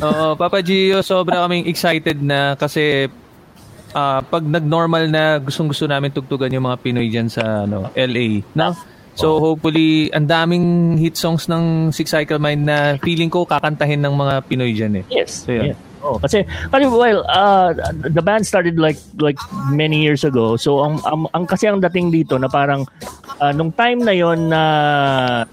Oo, 0.02 0.34
Papa 0.34 0.66
Gio, 0.66 1.06
sobra 1.06 1.46
kaming 1.46 1.70
excited 1.70 2.24
na 2.26 2.58
kasi 2.58 3.12
ah, 3.92 4.24
pag 4.26 4.42
nag-normal 4.42 5.12
na 5.12 5.38
gustong-gusto 5.44 5.86
namin 5.86 6.16
tugtugan 6.16 6.50
yung 6.50 6.66
mga 6.66 6.80
Pinoy 6.82 7.12
dyan 7.12 7.30
sa 7.30 7.70
ano, 7.70 7.94
LA. 7.94 8.42
No? 8.58 8.74
So 9.18 9.42
hopefully, 9.42 10.14
ang 10.14 10.30
daming 10.30 10.98
hit 11.02 11.18
songs 11.18 11.50
ng 11.50 11.90
Six 11.90 12.14
Cycle 12.14 12.38
Mind 12.38 12.70
na 12.70 13.02
feeling 13.02 13.34
ko 13.34 13.50
kakantahin 13.50 14.06
ng 14.06 14.14
mga 14.14 14.34
Pinoy 14.46 14.78
dyan 14.78 15.02
eh. 15.02 15.06
Yes. 15.10 15.44
So, 15.44 15.58
yun. 15.58 15.74
yes. 15.74 15.78
Oh, 16.06 16.22
kasi, 16.22 16.46
kasi 16.46 16.86
well, 16.86 17.26
uh, 17.26 17.74
the 18.06 18.22
band 18.22 18.46
started 18.46 18.78
like 18.78 19.02
like 19.18 19.36
many 19.74 20.06
years 20.06 20.22
ago. 20.24 20.56
So 20.56 20.86
ang, 20.86 21.02
ang, 21.04 21.26
ang 21.34 21.44
kasi 21.50 21.66
ang 21.66 21.82
dating 21.82 22.14
dito 22.14 22.38
na 22.38 22.48
parang 22.48 22.86
uh, 23.42 23.54
nung 23.54 23.72
time 23.74 24.02
na 24.02 24.14
yon 24.14 24.50
na 24.50 24.62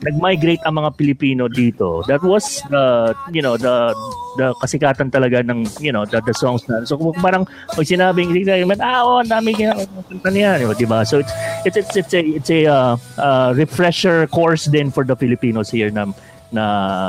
nag-migrate 0.01 0.63
ang 0.65 0.81
mga 0.81 0.91
Pilipino 0.97 1.49
dito. 1.49 2.03
That 2.09 2.23
was 2.25 2.63
the 2.69 3.15
you 3.33 3.43
know 3.43 3.57
the 3.57 3.93
the 4.37 4.55
kasikatan 4.61 5.13
talaga 5.13 5.45
ng 5.45 5.69
you 5.81 5.93
know 5.93 6.05
the, 6.05 6.21
the 6.25 6.35
songs 6.35 6.65
na. 6.69 6.85
So 6.85 6.99
parang 7.21 7.47
pag 7.47 7.87
sinabing 7.87 8.33
ah 8.81 9.05
oh, 9.05 9.23
dami 9.23 9.55
kinakanta 9.55 10.29
niya, 10.33 10.61
di 10.75 10.87
ba? 10.89 11.05
So 11.05 11.21
it's 11.21 11.33
it's 11.65 11.77
it's 11.77 11.97
it's 11.97 12.15
a 12.15 12.21
it's 12.21 12.51
a 12.51 12.61
uh, 12.67 12.93
uh, 13.21 13.51
refresher 13.57 14.27
course 14.29 14.67
din 14.67 14.91
for 14.91 15.05
the 15.05 15.17
Filipinos 15.17 15.71
here 15.71 15.91
na 15.91 16.11
na 16.55 16.65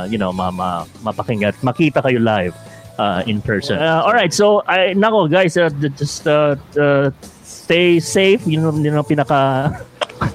you 0.10 0.18
know 0.18 0.34
ma, 0.34 0.50
ma, 0.52 0.86
mapakinggan 1.06 1.54
makita 1.62 2.02
kayo 2.02 2.20
live 2.22 2.56
uh, 2.98 3.24
in 3.28 3.42
person. 3.42 3.80
Uh, 3.80 4.02
all 4.04 4.14
right, 4.14 4.34
so 4.34 4.64
I 4.68 4.94
nako 4.96 5.30
guys, 5.30 5.58
uh, 5.58 5.70
just 5.96 6.28
uh, 6.28 6.56
uh, 6.80 7.12
stay 7.44 8.00
safe. 8.00 8.46
Yun 8.48 8.82
yun 8.82 9.02
yung 9.02 9.08
pinaka 9.08 9.74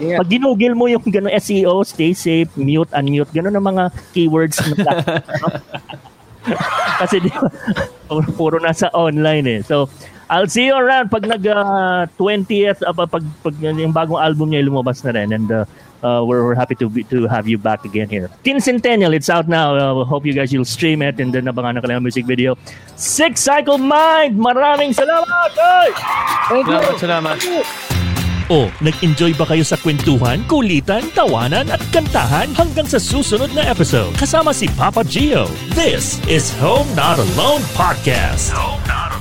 Ingat. 0.01 0.19
pag 0.21 0.29
ginugil 0.29 0.73
mo 0.77 0.85
yung 0.89 1.01
gano'n 1.01 1.33
SEO, 1.41 1.85
stay 1.89 2.13
safe, 2.13 2.53
mute, 2.57 2.93
unmute, 2.93 3.33
gano'n 3.33 3.57
ang 3.57 3.67
mga 3.67 3.85
keywords 4.13 4.61
na 4.77 4.77
Kasi 7.01 7.21
di 7.21 7.29
ba, 7.33 7.49
puro, 8.09 8.29
puro 8.33 8.57
nasa 8.61 8.89
online 8.97 9.47
eh. 9.49 9.61
So, 9.65 9.89
I'll 10.31 10.49
see 10.49 10.71
you 10.71 10.77
around 10.79 11.11
pag 11.11 11.27
nag 11.27 11.43
uh, 11.43 12.07
20th 12.15 12.87
uh, 12.87 12.95
pag, 12.95 13.25
pag 13.43 13.55
yung 13.59 13.91
bagong 13.91 14.23
album 14.23 14.55
niya 14.55 14.63
lumabas 14.63 15.03
na 15.03 15.11
rin 15.11 15.35
and 15.35 15.51
uh, 15.51 15.67
uh, 16.07 16.23
we're, 16.25 16.47
we're 16.47 16.55
happy 16.55 16.75
to 16.77 16.89
be, 16.89 17.03
to 17.05 17.27
have 17.27 17.49
you 17.49 17.59
back 17.59 17.85
again 17.85 18.09
here. 18.09 18.31
Teen 18.45 18.61
Centennial, 18.61 19.13
it's 19.13 19.29
out 19.29 19.49
now. 19.49 19.75
Uh, 19.75 20.05
hope 20.05 20.25
you 20.25 20.33
guys 20.33 20.53
you'll 20.53 20.65
stream 20.65 21.03
it 21.03 21.19
and 21.19 21.35
then 21.35 21.45
abangan 21.45 21.75
na 21.75 21.81
kanilang 21.81 22.03
music 22.03 22.27
video. 22.27 22.57
Six 22.95 23.41
Cycle 23.41 23.79
Mind! 23.79 24.39
Maraming 24.39 24.95
salamat! 24.95 25.51
Oy! 25.51 25.89
Thank 26.47 26.67
you! 26.67 26.79
Salamat, 26.79 27.37
salamat. 27.37 28.10
O, 28.51 28.67
nag-enjoy 28.83 29.39
ba 29.39 29.47
kayo 29.47 29.63
sa 29.63 29.79
kwentuhan, 29.79 30.43
kulitan, 30.51 31.07
tawanan 31.15 31.71
at 31.71 31.79
kantahan 31.95 32.51
hanggang 32.59 32.83
sa 32.83 32.99
susunod 32.99 33.55
na 33.55 33.63
episode 33.71 34.11
kasama 34.19 34.51
si 34.51 34.67
Papa 34.75 35.07
Gio? 35.07 35.47
This 35.79 36.19
is 36.27 36.51
Home 36.59 36.91
Not 36.99 37.23
Alone 37.23 37.63
Podcast. 37.79 38.51
Home 38.51 38.83
Not 38.91 39.15